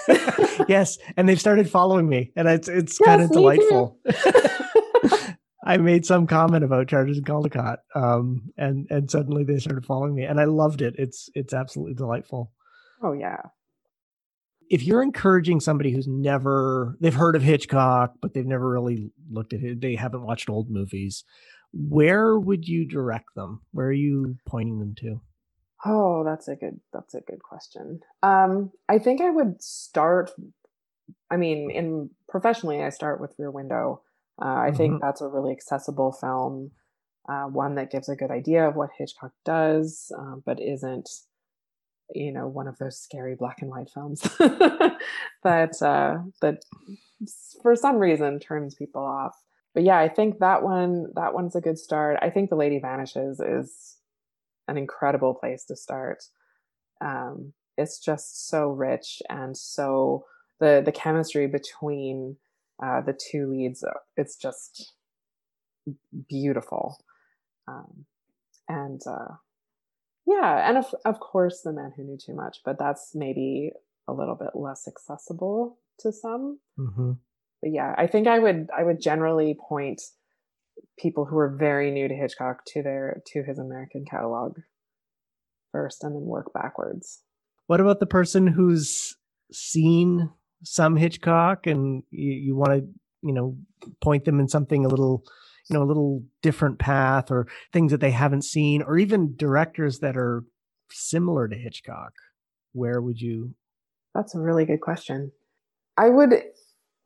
yes, 0.67 0.97
and 1.17 1.27
they've 1.27 1.39
started 1.39 1.69
following 1.69 2.07
me, 2.07 2.31
and 2.35 2.47
it's 2.47 2.67
it's 2.67 2.97
yes, 2.99 3.05
kind 3.05 3.21
of 3.21 3.31
delightful. 3.31 3.99
I 5.63 5.77
made 5.77 6.05
some 6.05 6.25
comment 6.27 6.63
about 6.63 6.87
Charters 6.87 7.17
and 7.17 7.25
Caldecott, 7.25 7.77
um, 7.95 8.51
and 8.57 8.87
and 8.89 9.11
suddenly 9.11 9.43
they 9.43 9.57
started 9.57 9.85
following 9.85 10.15
me, 10.15 10.23
and 10.23 10.39
I 10.39 10.45
loved 10.45 10.81
it. 10.81 10.95
It's 10.97 11.29
it's 11.35 11.53
absolutely 11.53 11.95
delightful. 11.95 12.51
Oh 13.03 13.13
yeah. 13.13 13.41
If 14.71 14.83
you're 14.83 15.03
encouraging 15.03 15.59
somebody 15.59 15.91
who's 15.91 16.07
never 16.07 16.95
they've 17.01 17.13
heard 17.13 17.35
of 17.35 17.43
Hitchcock, 17.43 18.13
but 18.21 18.33
they've 18.33 18.45
never 18.45 18.69
really 18.69 19.11
looked 19.29 19.51
at 19.51 19.61
it, 19.61 19.81
they 19.81 19.95
haven't 19.95 20.23
watched 20.23 20.49
old 20.49 20.69
movies, 20.69 21.25
where 21.73 22.39
would 22.39 22.67
you 22.67 22.87
direct 22.87 23.35
them? 23.35 23.61
Where 23.71 23.87
are 23.87 23.91
you 23.91 24.37
pointing 24.47 24.79
them 24.79 24.95
to? 24.99 25.21
Oh, 25.85 26.23
that's 26.23 26.47
a 26.47 26.55
good 26.55 26.79
that's 26.93 27.13
a 27.13 27.21
good 27.21 27.43
question. 27.43 27.99
Um, 28.23 28.71
I 28.87 28.97
think 28.97 29.19
I 29.19 29.29
would 29.29 29.61
start. 29.61 30.31
I 31.29 31.37
mean, 31.37 31.69
in 31.69 32.09
professionally, 32.29 32.81
I 32.81 32.89
start 32.89 33.19
with 33.19 33.35
Rear 33.37 33.51
Window. 33.51 34.01
Uh, 34.41 34.45
I 34.45 34.67
mm-hmm. 34.67 34.77
think 34.77 35.01
that's 35.01 35.21
a 35.21 35.27
really 35.27 35.51
accessible 35.51 36.13
film, 36.13 36.71
uh, 37.27 37.45
one 37.45 37.75
that 37.75 37.91
gives 37.91 38.09
a 38.09 38.15
good 38.15 38.31
idea 38.31 38.67
of 38.67 38.75
what 38.75 38.89
Hitchcock 38.97 39.33
does, 39.43 40.11
uh, 40.17 40.35
but 40.45 40.61
isn't, 40.61 41.09
you 42.13 42.31
know, 42.31 42.47
one 42.47 42.67
of 42.67 42.77
those 42.77 42.99
scary 42.99 43.35
black 43.35 43.61
and 43.61 43.69
white 43.69 43.89
films 43.89 44.21
that 45.43 45.81
uh, 45.81 46.17
that 46.41 46.63
for 47.61 47.75
some 47.75 47.97
reason 47.97 48.39
turns 48.39 48.75
people 48.75 49.03
off. 49.03 49.35
But 49.73 49.83
yeah, 49.83 49.97
I 49.97 50.09
think 50.09 50.39
that 50.39 50.63
one 50.63 51.07
that 51.15 51.33
one's 51.33 51.55
a 51.55 51.61
good 51.61 51.77
start. 51.77 52.17
I 52.21 52.29
think 52.29 52.49
The 52.49 52.55
Lady 52.55 52.79
Vanishes 52.79 53.39
is 53.39 53.97
an 54.67 54.77
incredible 54.77 55.33
place 55.33 55.65
to 55.65 55.75
start. 55.75 56.23
Um, 56.99 57.53
it's 57.77 57.99
just 57.99 58.49
so 58.49 58.69
rich 58.69 59.21
and 59.29 59.57
so 59.57 60.25
the 60.59 60.81
the 60.85 60.91
chemistry 60.91 61.47
between 61.47 62.37
uh, 62.83 63.01
the 63.01 63.17
two 63.31 63.49
leads 63.49 63.83
uh, 63.83 63.91
it's 64.17 64.35
just 64.35 64.93
beautiful 66.29 66.97
um, 67.67 68.05
and 68.67 69.01
uh, 69.07 69.35
yeah 70.31 70.67
and 70.67 70.77
of, 70.77 70.85
of 71.05 71.19
course 71.19 71.61
the 71.63 71.73
man 71.73 71.91
who 71.95 72.03
knew 72.03 72.17
too 72.17 72.35
much 72.35 72.59
but 72.63 72.77
that's 72.79 73.11
maybe 73.13 73.71
a 74.07 74.13
little 74.13 74.35
bit 74.35 74.49
less 74.55 74.87
accessible 74.87 75.77
to 75.99 76.11
some 76.11 76.59
mm-hmm. 76.79 77.11
but 77.61 77.71
yeah 77.71 77.93
i 77.97 78.07
think 78.07 78.27
i 78.27 78.39
would 78.39 78.67
i 78.77 78.83
would 78.83 79.01
generally 79.01 79.57
point 79.67 80.01
people 80.97 81.25
who 81.25 81.37
are 81.37 81.49
very 81.49 81.91
new 81.91 82.07
to 82.07 82.13
Hitchcock 82.13 82.63
to 82.67 82.81
their 82.81 83.21
to 83.27 83.43
his 83.43 83.59
American 83.59 84.05
catalog 84.05 84.57
first 85.71 86.03
and 86.03 86.15
then 86.15 86.25
work 86.25 86.53
backwards. 86.53 87.21
What 87.67 87.81
about 87.81 87.99
the 87.99 88.05
person 88.05 88.47
who's 88.47 89.15
seen 89.51 90.29
some 90.63 90.95
Hitchcock 90.95 91.67
and 91.67 92.03
you, 92.11 92.31
you 92.31 92.55
want 92.55 92.73
to, 92.73 92.87
you 93.21 93.33
know, 93.33 93.57
point 94.01 94.25
them 94.25 94.39
in 94.39 94.47
something 94.47 94.85
a 94.85 94.89
little, 94.89 95.23
you 95.69 95.73
know, 95.73 95.83
a 95.83 95.85
little 95.85 96.23
different 96.41 96.79
path 96.79 97.31
or 97.31 97.47
things 97.71 97.91
that 97.91 98.01
they 98.01 98.11
haven't 98.11 98.43
seen 98.43 98.81
or 98.81 98.97
even 98.97 99.35
directors 99.35 99.99
that 99.99 100.17
are 100.17 100.43
similar 100.89 101.47
to 101.47 101.55
Hitchcock? 101.55 102.13
Where 102.73 103.01
would 103.01 103.19
you 103.19 103.53
That's 104.15 104.35
a 104.35 104.39
really 104.39 104.65
good 104.65 104.81
question. 104.81 105.31
I 105.97 106.09
would 106.09 106.41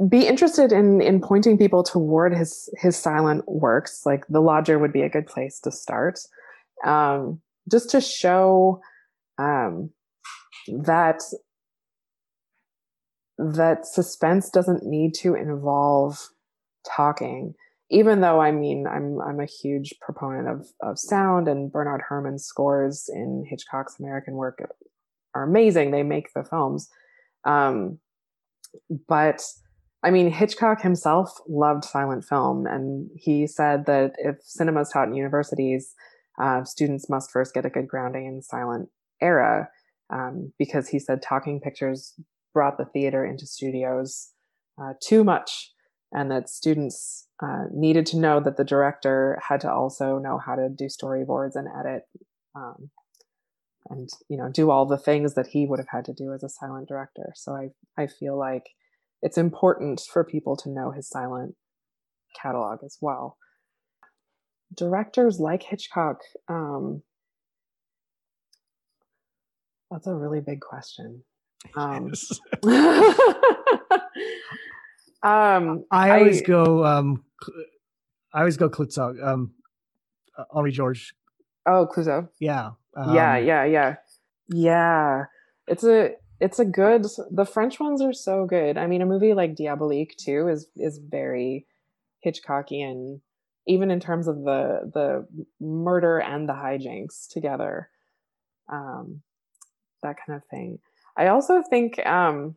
be 0.10 0.28
interested 0.28 0.72
in 0.72 1.02
in 1.02 1.22
pointing 1.22 1.58
people 1.58 1.84
toward 1.84 2.36
his 2.36 2.70
his 2.78 2.98
silent 2.98 3.44
works 3.48 4.02
like 4.06 4.26
the 4.28 4.42
lodger 4.42 4.78
would 4.78 4.92
be 4.92 5.02
a 5.02 5.10
good 5.10 5.26
place 5.26 5.60
to 5.62 5.72
start 5.72 6.20
um, 6.86 7.42
just 7.72 7.90
to 7.92 8.02
show 8.02 8.82
um, 9.38 9.90
that 10.68 11.22
that 13.38 13.86
suspense 13.86 14.50
doesn't 14.50 14.86
need 14.86 15.14
to 15.14 15.34
involve 15.34 16.30
talking 16.86 17.54
even 17.90 18.22
though 18.22 18.40
i 18.42 18.52
mean 18.52 18.86
i'm 18.88 19.20
i'm 19.22 19.40
a 19.40 19.46
huge 19.46 19.94
proponent 20.02 20.48
of 20.48 20.68
of 20.82 20.98
sound 20.98 21.48
and 21.48 21.72
bernard 21.72 22.02
herrmann's 22.10 22.46
scores 22.46 23.10
in 23.14 23.46
hitchcock's 23.48 24.00
american 24.00 24.34
work 24.34 24.60
are 25.36 25.44
amazing. 25.44 25.92
They 25.92 26.02
make 26.02 26.34
the 26.34 26.44
films. 26.44 26.90
Um, 27.44 28.00
but 29.08 29.44
I 30.02 30.10
mean, 30.10 30.32
Hitchcock 30.32 30.82
himself 30.82 31.32
loved 31.48 31.84
silent 31.84 32.26
film, 32.26 32.66
and 32.66 33.10
he 33.16 33.46
said 33.46 33.86
that 33.86 34.14
if 34.18 34.38
cinema 34.42 34.82
is 34.82 34.90
taught 34.90 35.08
in 35.08 35.16
universities, 35.16 35.94
uh, 36.42 36.64
students 36.64 37.10
must 37.10 37.32
first 37.32 37.54
get 37.54 37.66
a 37.66 37.70
good 37.70 37.88
grounding 37.88 38.26
in 38.26 38.42
silent 38.42 38.90
era, 39.22 39.70
um, 40.12 40.52
because 40.60 40.88
he 40.88 41.00
said 41.00 41.22
talking 41.22 41.60
pictures 41.60 42.14
brought 42.54 42.78
the 42.78 42.86
theater 42.86 43.26
into 43.26 43.48
studios 43.48 44.32
uh, 44.82 44.94
too 45.02 45.24
much, 45.24 45.72
and 46.12 46.30
that 46.30 46.50
students 46.50 47.25
uh, 47.42 47.66
needed 47.72 48.06
to 48.08 48.18
know 48.18 48.40
that 48.40 48.58
the 48.58 48.64
director 48.64 49.40
had 49.48 49.62
to 49.62 49.72
also 49.72 50.18
know 50.18 50.38
how 50.38 50.56
to 50.56 50.70
do 50.70 50.86
storyboards 50.86 51.56
and 51.56 51.68
edit. 51.68 52.04
Um, 52.56 52.90
and 53.90 54.10
you 54.30 54.38
know 54.38 54.50
do 54.50 54.72
all 54.72 54.88
the 54.88 54.98
things 54.98 55.36
that 55.36 55.46
he 55.46 55.68
would 55.68 55.78
have 55.78 55.90
had 55.92 56.06
to 56.06 56.14
do 56.14 56.34
as 56.34 56.44
a 56.44 56.50
silent 56.50 56.88
director 56.88 57.32
so 57.36 57.54
i 57.54 57.70
i 58.02 58.08
feel 58.08 58.36
like 58.36 58.64
it's 59.22 59.38
important 59.38 60.02
for 60.12 60.24
people 60.24 60.56
to 60.58 60.70
know 60.70 60.92
his 60.92 61.10
silent 61.10 61.56
catalog 62.40 62.84
as 62.84 62.98
well. 63.02 63.38
Directors 64.76 65.40
like 65.40 65.64
Hitchcock, 65.64 66.20
um, 66.48 67.02
that's 69.90 70.08
a 70.08 70.14
really 70.14 70.42
big 70.42 70.62
question. 70.62 71.24
Um, 71.76 72.14
yes. 72.14 72.40
um, 75.26 75.86
I 75.92 76.20
always 76.20 76.42
I, 76.42 76.46
go. 76.46 76.86
Um, 76.86 77.24
I 78.34 78.40
always 78.40 78.58
go 78.58 78.70
Clouzot. 78.70 79.24
Um, 79.26 79.52
Henri 80.54 80.72
Georges. 80.72 81.14
Oh, 81.66 81.88
Clouzot. 81.92 82.30
Yeah. 82.40 82.72
yeah, 82.96 83.38
um, 83.38 83.46
yeah, 83.46 83.64
yeah, 83.66 83.96
yeah. 84.50 85.24
It's 85.68 85.84
a 85.84 86.12
it's 86.40 86.60
a 86.60 86.66
good 86.66 87.06
the 87.32 87.46
french 87.46 87.80
ones 87.80 88.02
are 88.02 88.14
so 88.14 88.46
good 88.46 88.78
i 88.78 88.88
mean 88.88 89.02
a 89.02 89.06
movie 89.06 89.34
like 89.34 89.56
diabolique 89.56 90.16
too 90.18 90.48
is 90.48 90.68
is 90.76 90.98
very 90.98 91.66
hitchcockian 92.26 93.20
even 93.68 93.90
in 93.90 94.00
terms 94.00 94.28
of 94.28 94.44
the 94.44 94.92
the 94.94 95.28
murder 95.60 96.20
and 96.20 96.50
the 96.50 96.54
hijinks 96.54 97.28
together 97.30 97.90
um 98.72 99.22
that 100.04 100.16
kind 100.26 100.36
of 100.36 100.46
thing 100.50 100.80
i 101.18 101.28
also 101.28 101.64
think 101.70 102.06
um 102.06 102.56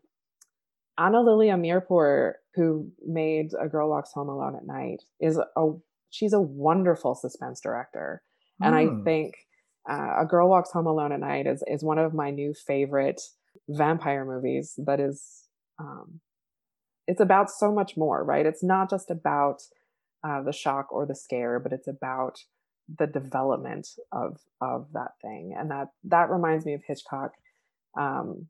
ana 0.98 1.20
lily 1.20 1.48
amirpour 1.48 2.32
who 2.54 2.90
made 3.06 3.50
a 3.60 3.68
girl 3.68 3.88
walks 3.88 4.12
home 4.12 4.28
alone 4.28 4.56
at 4.56 4.66
night 4.66 5.02
is 5.20 5.38
a 5.38 5.70
she's 6.10 6.32
a 6.32 6.40
wonderful 6.40 7.14
suspense 7.14 7.60
director 7.60 8.22
and 8.60 8.74
mm. 8.74 8.78
i 8.78 8.84
hmm. 8.84 9.04
think 9.04 9.34
uh, 9.88 10.16
A 10.20 10.26
Girl 10.26 10.48
Walks 10.48 10.70
Home 10.72 10.86
Alone 10.86 11.12
at 11.12 11.20
Night 11.20 11.46
is 11.46 11.64
is 11.66 11.82
one 11.82 11.98
of 11.98 12.12
my 12.12 12.30
new 12.30 12.52
favorite 12.52 13.20
vampire 13.68 14.24
movies. 14.24 14.74
That 14.76 15.00
is, 15.00 15.44
um, 15.78 16.20
it's 17.06 17.20
about 17.20 17.50
so 17.50 17.72
much 17.72 17.96
more, 17.96 18.22
right? 18.22 18.44
It's 18.44 18.62
not 18.62 18.90
just 18.90 19.10
about 19.10 19.62
uh, 20.22 20.42
the 20.42 20.52
shock 20.52 20.92
or 20.92 21.06
the 21.06 21.14
scare, 21.14 21.58
but 21.58 21.72
it's 21.72 21.88
about 21.88 22.38
the 22.98 23.06
development 23.06 23.88
of 24.12 24.38
of 24.60 24.88
that 24.92 25.12
thing, 25.22 25.54
and 25.58 25.70
that 25.70 25.88
that 26.04 26.30
reminds 26.30 26.66
me 26.66 26.74
of 26.74 26.82
Hitchcock. 26.86 27.32
Um, 27.98 28.48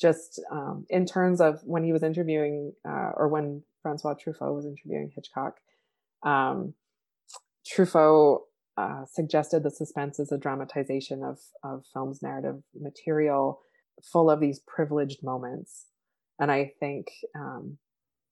just 0.00 0.40
um, 0.50 0.86
in 0.90 1.06
terms 1.06 1.40
of 1.40 1.60
when 1.64 1.84
he 1.84 1.92
was 1.92 2.02
interviewing, 2.02 2.72
uh, 2.86 3.10
or 3.16 3.28
when 3.28 3.62
Francois 3.82 4.14
Truffaut 4.14 4.54
was 4.54 4.66
interviewing 4.66 5.12
Hitchcock, 5.14 5.58
um, 6.24 6.74
Truffaut 7.66 8.40
uh, 8.76 9.04
suggested 9.10 9.62
the 9.62 9.70
suspense 9.70 10.18
is 10.18 10.32
a 10.32 10.38
dramatization 10.38 11.22
of 11.22 11.38
of 11.62 11.84
film's 11.92 12.22
narrative 12.22 12.62
material, 12.74 13.60
full 14.02 14.30
of 14.30 14.40
these 14.40 14.60
privileged 14.66 15.22
moments, 15.22 15.86
and 16.38 16.50
I 16.50 16.72
think 16.80 17.06
um, 17.36 17.78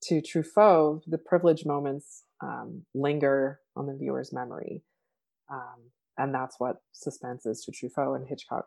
to 0.04 0.22
Truffaut, 0.22 1.02
the 1.06 1.18
privileged 1.18 1.66
moments 1.66 2.24
um, 2.42 2.84
linger 2.94 3.60
on 3.76 3.86
the 3.86 3.94
viewer's 3.94 4.32
memory, 4.32 4.82
um, 5.52 5.90
and 6.16 6.34
that's 6.34 6.56
what 6.58 6.76
suspense 6.92 7.46
is 7.46 7.64
to 7.64 7.72
Truffaut 7.72 8.16
and 8.16 8.26
Hitchcock. 8.26 8.66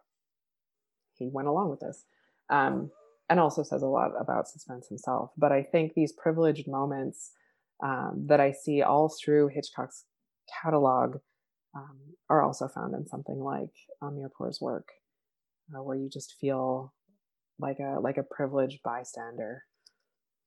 He 1.15 1.29
went 1.31 1.47
along 1.47 1.69
with 1.69 1.79
this. 1.79 2.05
Um, 2.53 2.91
and 3.29 3.39
also 3.39 3.63
says 3.63 3.81
a 3.81 3.87
lot 3.87 4.11
about 4.19 4.47
suspense 4.47 4.87
himself. 4.87 5.31
But 5.37 5.51
I 5.51 5.63
think 5.63 5.93
these 5.93 6.11
privileged 6.11 6.67
moments 6.67 7.31
um, 7.83 8.25
that 8.27 8.39
I 8.39 8.51
see 8.51 8.81
all 8.81 9.09
through 9.09 9.49
Hitchcock's 9.49 10.05
catalog 10.61 11.17
um, 11.75 11.97
are 12.29 12.43
also 12.43 12.67
found 12.67 12.93
in 12.93 13.07
something 13.07 13.39
like 13.39 13.73
Amirpour's 14.03 14.61
work, 14.61 14.89
uh, 15.73 15.81
where 15.81 15.97
you 15.97 16.09
just 16.09 16.35
feel 16.39 16.93
like 17.59 17.77
a 17.79 17.99
like 17.99 18.17
a 18.17 18.23
privileged 18.23 18.79
bystander. 18.83 19.63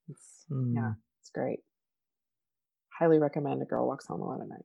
It's, 0.09 0.45
mm. 0.51 0.75
Yeah, 0.75 0.93
it's 1.21 1.31
great. 1.31 1.61
Highly 2.99 3.19
recommend 3.19 3.61
A 3.63 3.65
Girl 3.65 3.87
Walks 3.87 4.07
Home 4.07 4.21
Alone 4.21 4.43
at 4.43 4.49
Night. 4.49 4.65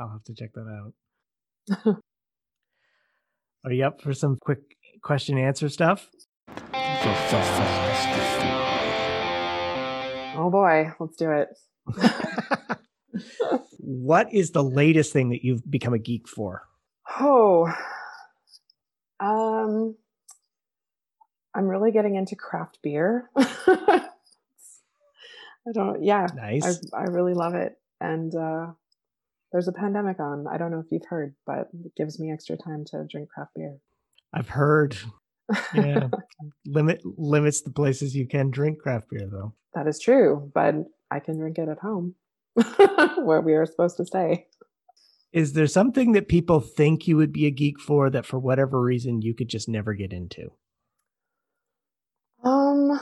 I'll 0.00 0.10
have 0.10 0.24
to 0.24 0.34
check 0.34 0.50
that 0.54 0.92
out. 1.76 1.96
are 3.64 3.72
you 3.72 3.84
up 3.84 4.00
for 4.00 4.14
some 4.14 4.38
quick 4.40 4.60
question 5.02 5.38
answer 5.38 5.68
stuff? 5.68 6.08
Oh 10.36 10.50
boy, 10.50 10.92
let's 11.00 11.16
do 11.16 11.30
it. 11.30 11.48
what 13.78 14.32
is 14.32 14.50
the 14.50 14.62
latest 14.62 15.12
thing 15.12 15.30
that 15.30 15.44
you've 15.44 15.68
become 15.70 15.94
a 15.94 15.98
geek 15.98 16.28
for? 16.28 16.62
Oh, 17.20 17.72
um, 19.20 19.96
I'm 21.54 21.66
really 21.66 21.90
getting 21.90 22.14
into 22.14 22.36
craft 22.36 22.78
beer. 22.82 23.30
I 23.36 24.02
don't, 25.74 26.04
yeah, 26.04 26.26
nice. 26.34 26.80
I, 26.94 26.98
I 26.98 27.02
really 27.04 27.34
love 27.34 27.54
it. 27.54 27.76
And 28.00 28.34
uh, 28.34 28.68
there's 29.52 29.68
a 29.68 29.72
pandemic 29.72 30.20
on. 30.20 30.46
I 30.46 30.56
don't 30.56 30.70
know 30.70 30.80
if 30.80 30.90
you've 30.90 31.06
heard, 31.08 31.34
but 31.46 31.68
it 31.84 31.96
gives 31.96 32.20
me 32.20 32.30
extra 32.30 32.56
time 32.56 32.84
to 32.86 33.06
drink 33.10 33.30
craft 33.30 33.54
beer. 33.54 33.78
I've 34.32 34.50
heard 34.50 34.96
yeah. 35.74 36.08
Limit 36.66 37.00
limits 37.04 37.62
the 37.62 37.70
places 37.70 38.14
you 38.14 38.26
can 38.26 38.50
drink 38.50 38.80
craft 38.80 39.10
beer 39.10 39.28
though. 39.30 39.54
That 39.74 39.86
is 39.86 39.98
true, 39.98 40.50
but 40.54 40.74
I 41.10 41.20
can 41.20 41.38
drink 41.38 41.58
it 41.58 41.68
at 41.68 41.78
home 41.78 42.14
where 43.24 43.40
we 43.40 43.54
are 43.54 43.66
supposed 43.66 43.96
to 43.98 44.04
stay. 44.04 44.46
Is 45.32 45.52
there 45.52 45.66
something 45.66 46.12
that 46.12 46.28
people 46.28 46.60
think 46.60 47.06
you 47.06 47.16
would 47.16 47.32
be 47.32 47.46
a 47.46 47.50
geek 47.50 47.80
for 47.80 48.08
that 48.10 48.24
for 48.24 48.38
whatever 48.38 48.80
reason 48.80 49.22
you 49.22 49.34
could 49.34 49.48
just 49.48 49.68
never 49.68 49.94
get 49.94 50.12
into? 50.12 50.52
Um 52.44 52.98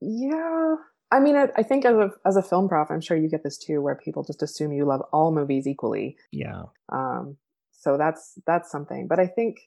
yeah. 0.00 0.76
I 1.12 1.20
mean, 1.20 1.36
I, 1.36 1.48
I 1.56 1.62
think 1.62 1.84
as 1.84 1.94
a 1.94 2.10
as 2.26 2.36
a 2.36 2.42
film 2.42 2.68
prof, 2.68 2.90
I'm 2.90 3.00
sure 3.00 3.16
you 3.16 3.28
get 3.28 3.44
this 3.44 3.58
too, 3.58 3.80
where 3.80 3.94
people 3.94 4.24
just 4.24 4.42
assume 4.42 4.72
you 4.72 4.84
love 4.84 5.02
all 5.12 5.32
movies 5.32 5.66
equally. 5.66 6.16
Yeah. 6.32 6.62
Um. 6.90 7.36
So 7.72 7.96
that's 7.96 8.38
that's 8.46 8.70
something. 8.70 9.06
But 9.08 9.20
I 9.20 9.26
think 9.26 9.58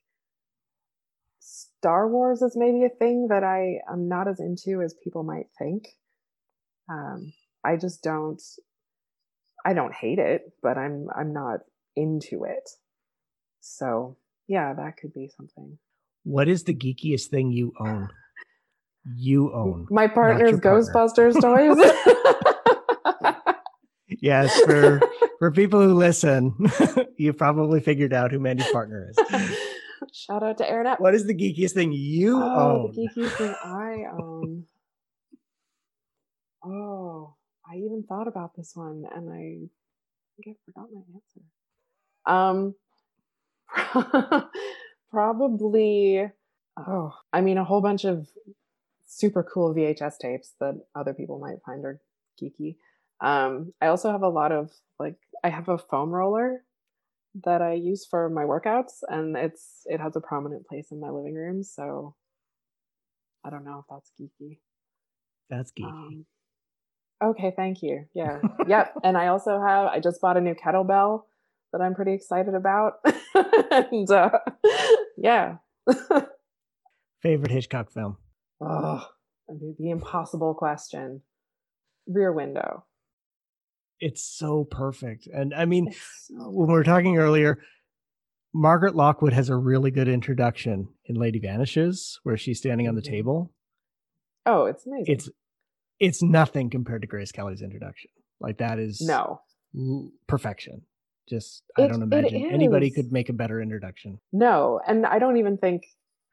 Star 1.46 2.10
Wars 2.10 2.42
is 2.42 2.58
maybe 2.58 2.86
a 2.86 2.90
thing 2.90 3.28
that 3.30 3.44
I 3.44 3.80
am 3.92 4.08
not 4.08 4.28
as 4.28 4.40
into 4.40 4.82
as 4.82 4.96
people 5.04 5.22
might 5.24 5.46
think. 5.60 5.88
Um, 6.90 7.34
I 7.64 7.78
just 7.78 8.02
don't. 8.02 8.42
I 9.64 9.74
don't 9.74 9.94
hate 9.94 10.18
it, 10.18 10.42
but 10.64 10.78
I'm 10.78 11.08
I'm 11.16 11.34
not 11.34 11.60
into 11.96 12.46
it. 12.46 12.68
So 13.62 14.18
yeah, 14.48 14.74
that 14.74 14.98
could 14.98 15.14
be 15.14 15.30
something. 15.38 15.78
What 16.24 16.48
is 16.48 16.64
the 16.64 16.74
geekiest 16.74 17.28
thing 17.28 17.52
you 17.52 17.74
own? 17.80 18.10
You 19.16 19.54
own 19.54 19.86
my 19.92 20.08
partner's 20.08 20.60
Ghostbusters 20.60 21.40
toys. 21.40 21.78
yes, 24.08 24.60
for 24.62 25.00
for 25.38 25.52
people 25.52 25.80
who 25.80 25.94
listen, 25.94 26.56
you 27.18 27.34
probably 27.34 27.82
figured 27.82 28.14
out 28.14 28.32
who 28.32 28.40
Mandy's 28.40 28.72
partner 28.72 29.12
is. 29.12 29.58
Shout 30.16 30.44
out 30.44 30.58
to 30.60 30.70
Aaron. 30.70 30.96
What 31.00 31.14
is 31.14 31.28
the 31.28 31.36
geekiest 31.36 31.74
thing 31.74 31.92
you 31.92 32.42
oh, 32.42 32.88
own? 32.88 32.94
The 32.96 33.10
geekiest 33.10 33.38
thing 33.38 33.54
I 33.66 34.06
own. 34.18 34.64
Oh, 36.64 37.36
I 37.70 37.76
even 37.76 38.06
thought 38.08 38.30
about 38.30 38.56
this 38.56 38.72
one 38.76 39.04
and 39.14 39.30
I 39.30 39.68
think 40.38 40.48
I 40.48 40.54
forgot 40.66 40.88
my 40.94 41.02
answer. 41.18 41.42
Um, 42.26 42.76
probably. 45.12 46.32
Oh, 46.78 47.14
I 47.34 47.42
mean, 47.42 47.58
a 47.58 47.66
whole 47.66 47.82
bunch 47.82 48.06
of 48.06 48.30
super 49.06 49.44
cool 49.44 49.76
VHS 49.76 50.18
tapes 50.20 50.54
that 50.62 50.80
other 50.96 51.14
people 51.14 51.40
might 51.40 51.62
find 51.66 51.84
are 51.84 52.00
geeky. 52.42 52.78
Um, 53.20 53.74
I 53.82 53.88
also 53.88 54.14
have 54.14 54.24
a 54.24 54.30
lot 54.30 54.54
of 54.54 54.72
like 54.98 55.18
I 55.44 55.50
have 55.50 55.68
a 55.68 55.78
foam 55.78 56.12
roller 56.12 56.64
that 57.44 57.62
I 57.62 57.74
use 57.74 58.06
for 58.10 58.30
my 58.30 58.44
workouts, 58.44 59.04
and 59.08 59.36
it's 59.36 59.82
it 59.86 60.00
has 60.00 60.16
a 60.16 60.22
prominent 60.22 60.66
place 60.68 60.92
in 60.92 61.00
my 61.00 61.10
living 61.10 61.36
room. 61.36 61.64
So 61.64 62.16
I 63.44 63.50
don't 63.50 63.66
know 63.66 63.80
if 63.80 63.86
that's 63.90 64.12
geeky. 64.20 64.60
That's 65.50 65.72
geeky. 65.72 65.86
Um, 65.86 66.26
okay, 67.24 67.54
thank 67.56 67.84
you. 67.84 68.06
Yeah, 68.14 68.40
yep. 68.68 68.94
And 69.04 69.18
I 69.18 69.28
also 69.28 69.62
have 69.62 69.88
I 69.88 70.00
just 70.00 70.22
bought 70.22 70.38
a 70.38 70.42
new 70.42 70.56
kettlebell 70.56 71.24
that 71.74 71.82
I'm 71.82 71.96
pretty 71.96 72.14
excited 72.14 72.56
about, 72.56 72.94
and 73.36 74.10
uh, 74.10 74.32
yeah. 75.18 75.58
Favorite 77.22 77.52
Hitchcock 77.52 77.92
film? 77.92 78.18
Oh, 78.62 79.06
the 79.50 79.90
impossible 79.90 80.54
question. 80.54 81.22
Rear 82.08 82.32
Window 82.32 82.86
it's 84.00 84.24
so 84.24 84.66
perfect. 84.66 85.28
And 85.28 85.54
I 85.54 85.66
mean, 85.66 85.92
so 85.92 86.50
when 86.50 86.68
we 86.68 86.74
were 86.74 86.84
talking 86.84 87.18
earlier, 87.18 87.60
Margaret 88.54 88.96
Lockwood 88.96 89.34
has 89.34 89.50
a 89.50 89.56
really 89.56 89.92
good 89.92 90.08
introduction 90.08 90.88
in 91.06 91.16
Lady 91.16 91.40
Vanishes, 91.40 92.20
where 92.24 92.38
she's 92.38 92.60
standing 92.60 92.88
on 92.88 92.96
the 92.96 93.02
mm-hmm. 93.02 93.12
table. 93.12 93.54
Oh, 94.46 94.66
it's 94.66 94.86
amazing. 94.86 95.14
It's 95.14 95.30
it's 96.00 96.24
nothing 96.24 96.70
compared 96.70 97.02
to 97.02 97.08
Grace 97.08 97.32
Kelly's 97.32 97.62
introduction. 97.62 98.12
Like 98.40 98.58
that 98.58 98.80
is 98.80 99.02
no 99.02 99.42
perfection. 100.28 100.82
Just 101.28 101.64
it, 101.78 101.84
I 101.84 101.88
don't 101.88 102.04
imagine 102.04 102.50
anybody 102.52 102.92
could 102.92 103.12
make 103.12 103.30
a 103.30 103.34
better 103.34 103.62
introduction. 103.62 104.20
No, 104.32 104.80
and 104.88 105.06
I 105.06 105.20
don't 105.20 105.38
even 105.38 105.58
think. 105.58 105.84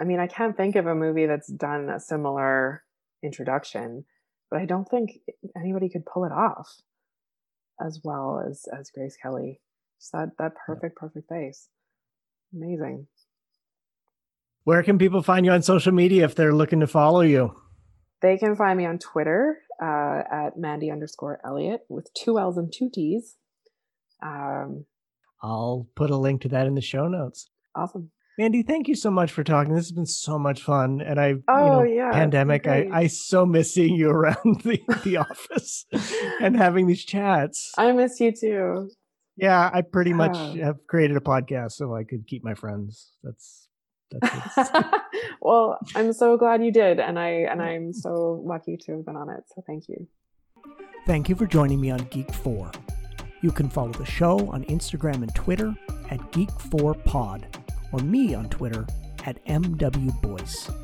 I 0.00 0.04
mean, 0.04 0.18
I 0.18 0.26
can't 0.26 0.56
think 0.56 0.74
of 0.74 0.86
a 0.86 0.94
movie 0.94 1.26
that's 1.26 1.50
done 1.50 1.88
a 1.88 2.00
similar 2.00 2.82
introduction, 3.22 4.04
but 4.50 4.60
I 4.60 4.64
don't 4.64 4.88
think 4.88 5.18
anybody 5.56 5.88
could 5.88 6.04
pull 6.04 6.24
it 6.24 6.32
off 6.32 6.68
as 7.80 8.00
well 8.04 8.44
as 8.48 8.64
as 8.78 8.90
Grace 8.90 9.16
Kelly. 9.20 9.60
Just 10.00 10.12
that 10.12 10.30
that 10.38 10.52
perfect, 10.66 10.96
perfect 10.96 11.28
face. 11.28 11.68
Amazing. 12.54 13.06
Where 14.64 14.82
can 14.82 14.98
people 14.98 15.22
find 15.22 15.44
you 15.44 15.52
on 15.52 15.62
social 15.62 15.92
media 15.92 16.24
if 16.24 16.34
they're 16.34 16.54
looking 16.54 16.80
to 16.80 16.86
follow 16.86 17.22
you? 17.22 17.56
They 18.20 18.38
can 18.38 18.54
find 18.54 18.78
me 18.78 18.86
on 18.86 18.98
Twitter 18.98 19.58
uh, 19.82 20.22
at 20.30 20.56
Mandy 20.56 20.90
underscore 20.90 21.40
Elliott 21.44 21.80
with 21.88 22.12
two 22.14 22.38
L's 22.38 22.56
and 22.56 22.72
two 22.72 22.88
T's. 22.92 23.36
Um, 24.22 24.84
I'll 25.42 25.88
put 25.96 26.10
a 26.10 26.16
link 26.16 26.42
to 26.42 26.48
that 26.50 26.68
in 26.68 26.76
the 26.76 26.80
show 26.80 27.08
notes. 27.08 27.50
Awesome. 27.74 28.12
Mandy, 28.38 28.62
thank 28.62 28.88
you 28.88 28.94
so 28.94 29.10
much 29.10 29.30
for 29.30 29.44
talking. 29.44 29.74
This 29.74 29.84
has 29.84 29.92
been 29.92 30.06
so 30.06 30.38
much 30.38 30.62
fun. 30.62 31.02
And 31.02 31.20
I, 31.20 31.34
oh, 31.48 31.64
you 31.64 31.70
know, 31.70 31.82
yeah, 31.82 32.12
pandemic, 32.12 32.66
I, 32.66 32.88
I 32.90 33.06
so 33.06 33.44
miss 33.44 33.74
seeing 33.74 33.94
you 33.94 34.10
around 34.10 34.62
the, 34.64 34.80
the 35.04 35.18
office 35.18 35.84
and 36.40 36.56
having 36.56 36.86
these 36.86 37.04
chats. 37.04 37.72
I 37.76 37.92
miss 37.92 38.18
you 38.20 38.32
too. 38.32 38.90
Yeah, 39.36 39.70
I 39.72 39.82
pretty 39.82 40.12
much 40.12 40.36
have 40.58 40.86
created 40.86 41.16
a 41.16 41.20
podcast 41.20 41.72
so 41.72 41.94
I 41.94 42.04
could 42.04 42.26
keep 42.26 42.44
my 42.44 42.54
friends. 42.54 43.12
That's 43.22 43.68
that's 44.10 44.70
well, 45.40 45.78
I'm 45.94 46.12
so 46.12 46.36
glad 46.36 46.62
you 46.62 46.70
did, 46.70 47.00
and 47.00 47.18
I 47.18 47.46
and 47.50 47.62
I'm 47.62 47.94
so 47.94 48.42
lucky 48.44 48.76
to 48.76 48.96
have 48.96 49.06
been 49.06 49.16
on 49.16 49.30
it. 49.30 49.44
So 49.54 49.62
thank 49.66 49.88
you. 49.88 50.06
Thank 51.06 51.28
you 51.30 51.34
for 51.34 51.46
joining 51.46 51.80
me 51.80 51.90
on 51.90 52.00
Geek 52.10 52.32
Four. 52.32 52.70
You 53.40 53.50
can 53.52 53.68
follow 53.70 53.92
the 53.92 54.04
show 54.04 54.50
on 54.50 54.64
Instagram 54.64 55.16
and 55.16 55.34
Twitter 55.34 55.74
at 56.10 56.20
Geek4Pod 56.32 57.61
or 57.92 58.00
me 58.00 58.34
on 58.34 58.48
Twitter 58.48 58.86
at 59.24 59.44
MWBoyce. 59.46 60.74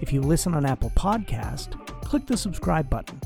If 0.00 0.12
you 0.12 0.20
listen 0.20 0.54
on 0.54 0.66
Apple 0.66 0.90
Podcast, 0.90 1.80
click 2.02 2.26
the 2.26 2.36
subscribe 2.36 2.90
button 2.90 3.20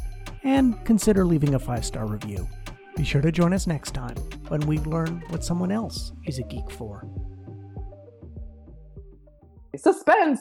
and 0.44 0.82
consider 0.84 1.24
leaving 1.24 1.54
a 1.54 1.58
five-star 1.58 2.06
review. 2.06 2.48
Be 2.96 3.04
sure 3.04 3.20
to 3.22 3.32
join 3.32 3.52
us 3.52 3.66
next 3.66 3.92
time 3.92 4.16
when 4.48 4.60
we 4.62 4.78
learn 4.78 5.22
what 5.28 5.44
someone 5.44 5.72
else 5.72 6.12
is 6.26 6.38
a 6.38 6.42
geek 6.42 6.70
for. 6.70 7.06
Suspense! 9.76 10.40